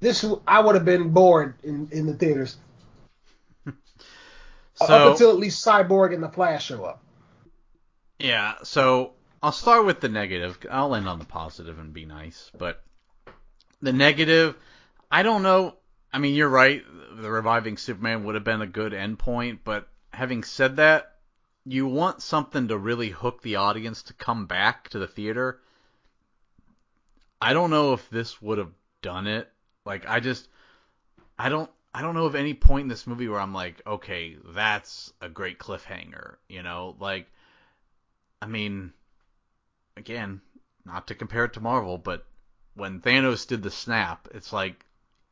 [0.00, 2.58] this I would have been bored in in the theaters.
[4.76, 7.02] So, up until at least Cyborg and the Flash show up.
[8.18, 9.12] Yeah, so
[9.42, 10.58] I'll start with the negative.
[10.70, 12.50] I'll end on the positive and be nice.
[12.56, 12.82] But
[13.80, 14.54] the negative,
[15.10, 15.76] I don't know.
[16.12, 16.82] I mean, you're right.
[17.18, 19.60] The reviving Superman would have been a good endpoint.
[19.64, 21.16] But having said that,
[21.64, 25.60] you want something to really hook the audience to come back to the theater.
[27.40, 28.72] I don't know if this would have
[29.02, 29.50] done it.
[29.84, 30.48] Like, I just,
[31.38, 34.36] I don't, I don't know of any point in this movie where I'm like, okay,
[34.54, 36.34] that's a great cliffhanger.
[36.46, 37.26] You know, like,
[38.42, 38.92] I mean,
[39.96, 40.42] again,
[40.84, 42.26] not to compare it to Marvel, but
[42.74, 44.84] when Thanos did the snap, it's like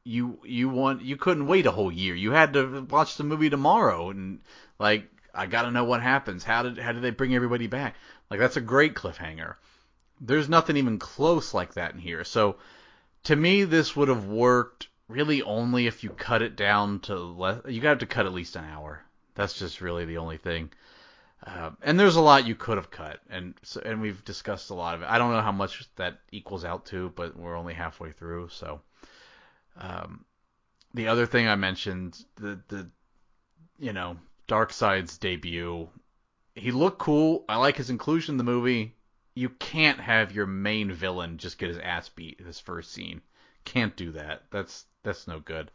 [0.04, 2.14] you you want you couldn't wait a whole year.
[2.14, 4.40] You had to watch the movie tomorrow, and
[4.78, 5.04] like
[5.34, 6.44] I gotta know what happens.
[6.44, 7.94] How did how did they bring everybody back?
[8.30, 9.56] Like that's a great cliffhanger.
[10.18, 12.24] There's nothing even close like that in here.
[12.24, 12.56] So
[13.24, 17.60] to me, this would have worked really only if you cut it down to less.
[17.68, 19.02] You got to cut at least an hour.
[19.34, 20.70] That's just really the only thing.
[21.46, 24.74] Uh, and there's a lot you could have cut, and so, and we've discussed a
[24.74, 25.08] lot of it.
[25.10, 28.48] I don't know how much that equals out to, but we're only halfway through.
[28.48, 28.80] So,
[29.78, 30.24] um,
[30.94, 32.88] the other thing I mentioned, the the,
[33.78, 34.16] you know,
[34.48, 35.88] Darkseid's debut.
[36.54, 37.44] He looked cool.
[37.48, 38.94] I like his inclusion in the movie.
[39.34, 43.20] You can't have your main villain just get his ass beat in his first scene.
[43.64, 44.44] Can't do that.
[44.50, 45.70] That's that's no good.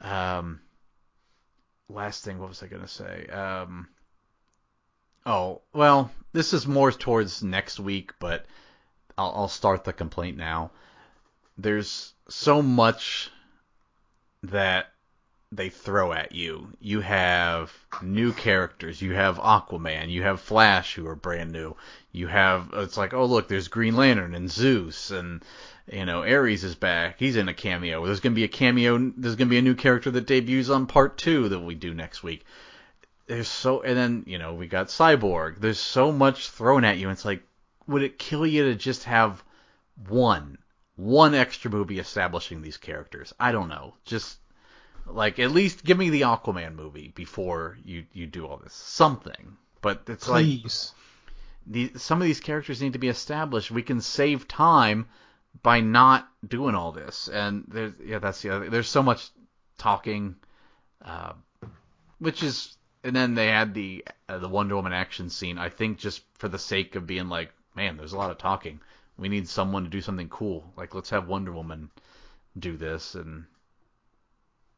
[0.00, 0.60] Um,
[1.88, 3.26] last thing, what was I gonna say?
[3.26, 3.88] Um,
[5.26, 8.46] oh, well, this is more towards next week, but
[9.18, 10.70] I'll, I'll start the complaint now.
[11.58, 13.30] There's so much
[14.44, 14.86] that
[15.52, 16.68] they throw at you.
[16.80, 17.72] You have
[18.02, 19.00] new characters.
[19.00, 20.10] You have Aquaman.
[20.10, 21.76] You have Flash, who are brand new.
[22.12, 25.44] You have it's like, oh look, there's Green Lantern and Zeus and
[25.90, 27.16] you know, Ares is back.
[27.18, 28.04] He's in a cameo.
[28.06, 29.12] There's gonna be a cameo.
[29.16, 32.22] There's gonna be a new character that debuts on part two that we do next
[32.22, 32.44] week.
[33.26, 35.60] There's so, and then you know we got Cyborg.
[35.60, 37.10] There's so much thrown at you.
[37.10, 37.42] It's like,
[37.86, 39.42] would it kill you to just have
[40.08, 40.58] one,
[40.96, 43.34] one extra movie establishing these characters?
[43.38, 43.94] I don't know.
[44.04, 44.38] Just
[45.06, 48.72] like at least give me the Aquaman movie before you you do all this.
[48.72, 49.58] Something.
[49.82, 50.94] But it's Please.
[50.94, 51.04] like
[51.66, 53.70] the, some of these characters need to be established.
[53.70, 55.06] We can save time
[55.62, 57.28] by not doing all this.
[57.28, 58.70] And there's yeah, that's the other.
[58.70, 59.28] There's so much
[59.78, 60.36] talking,
[61.04, 61.32] uh,
[62.18, 65.58] which is and then they had the uh, the Wonder Woman action scene.
[65.58, 68.80] I think just for the sake of being like, man, there's a lot of talking.
[69.18, 70.72] We need someone to do something cool.
[70.76, 71.90] Like let's have Wonder Woman
[72.58, 73.44] do this, and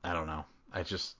[0.03, 0.45] I don't know.
[0.73, 1.15] I just.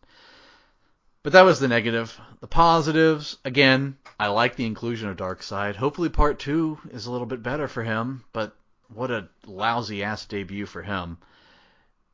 [1.23, 2.21] But that was the negative.
[2.41, 5.75] The positives, again, I like the inclusion of Darkseid.
[5.75, 8.25] Hopefully, part two is a little bit better for him.
[8.33, 8.55] But
[8.93, 11.19] what a lousy ass debut for him.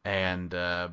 [0.04, 0.88] And uh,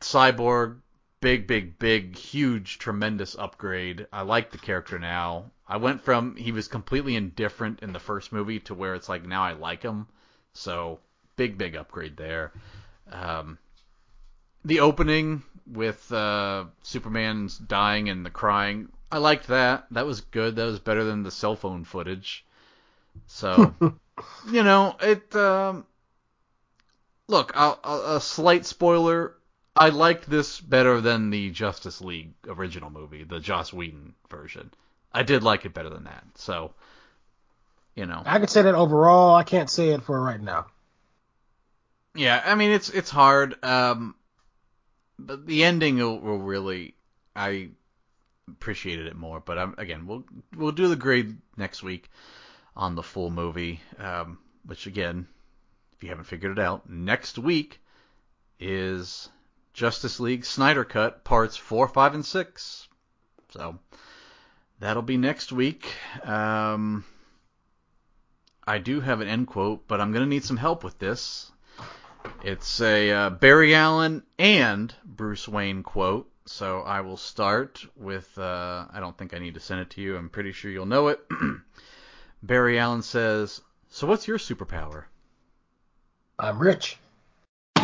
[0.00, 0.78] Cyborg,
[1.20, 4.06] big, big, big, huge, tremendous upgrade.
[4.12, 5.50] I like the character now.
[5.68, 9.24] I went from he was completely indifferent in the first movie to where it's like
[9.24, 10.06] now I like him.
[10.52, 11.00] So
[11.36, 12.52] big, big upgrade there.
[13.10, 13.58] Um,
[14.64, 19.86] the opening with uh, Superman's dying and the crying, I liked that.
[19.90, 20.56] That was good.
[20.56, 22.44] That was better than the cell phone footage.
[23.26, 23.74] So,
[24.50, 25.34] you know, it.
[25.34, 25.86] Um,
[27.28, 29.34] look, I'll, I'll, a slight spoiler.
[29.74, 34.72] I liked this better than the Justice League original movie, the Joss Whedon version.
[35.12, 36.24] I did like it better than that.
[36.36, 36.72] So,
[37.94, 38.22] you know.
[38.24, 39.34] I could say that overall.
[39.34, 40.66] I can't say it for right now.
[42.14, 43.62] Yeah, I mean it's it's hard.
[43.62, 44.14] Um,
[45.18, 46.94] but the ending will, will really
[47.34, 47.68] I
[48.48, 49.40] appreciated it more.
[49.40, 50.24] But um, again, we'll
[50.56, 52.08] we'll do the grade next week
[52.76, 53.80] on the full movie.
[53.98, 55.26] Um, which again,
[55.96, 57.80] if you haven't figured it out, next week
[58.60, 59.28] is
[59.72, 62.88] Justice League Snyder Cut parts four, five, and six.
[63.50, 63.78] So
[64.80, 65.86] that'll be next week.
[66.24, 67.04] Um,
[68.66, 71.50] I do have an end quote, but I'm gonna need some help with this.
[72.42, 76.30] It's a uh, Barry Allen and Bruce Wayne quote.
[76.46, 80.00] So I will start with uh, I don't think I need to send it to
[80.00, 80.16] you.
[80.16, 81.20] I'm pretty sure you'll know it.
[82.46, 85.06] Barry Allen says, "So what's your superpower?"
[86.38, 86.96] I'm rich.
[87.74, 87.82] Do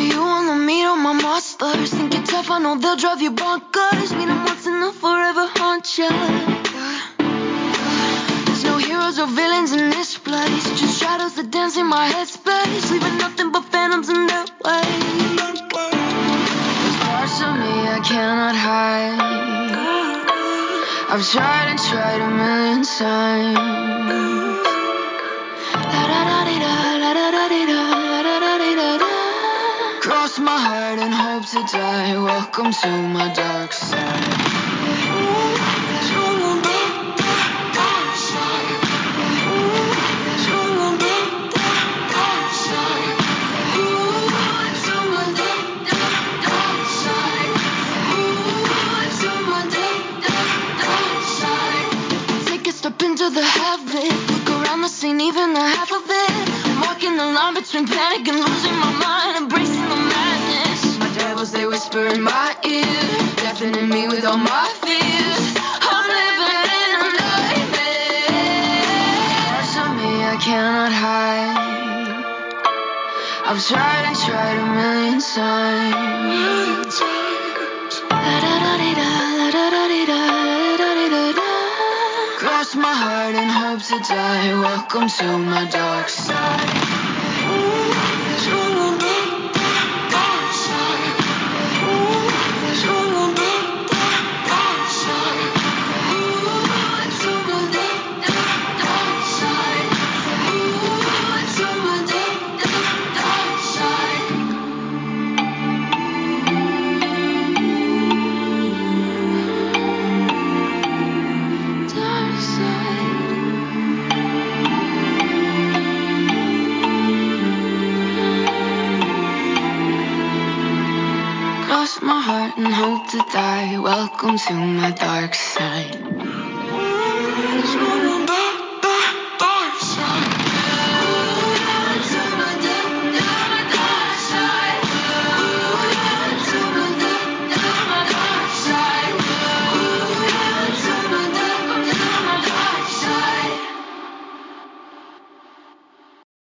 [0.00, 1.92] you wanna meet all my monsters?
[1.92, 2.50] Think you're tough?
[2.50, 4.16] I know they'll drive you bonkers.
[4.16, 6.59] Meet 'em once and they'll forever haunt ya.
[9.10, 10.64] Heroes or villains in this place.
[10.78, 14.82] Just shadows that dance in my headspace, leaving nothing but phantoms in their way.
[15.34, 15.62] There's
[17.02, 19.18] parts of me I cannot hide.
[21.10, 24.09] I've tried and tried a million times.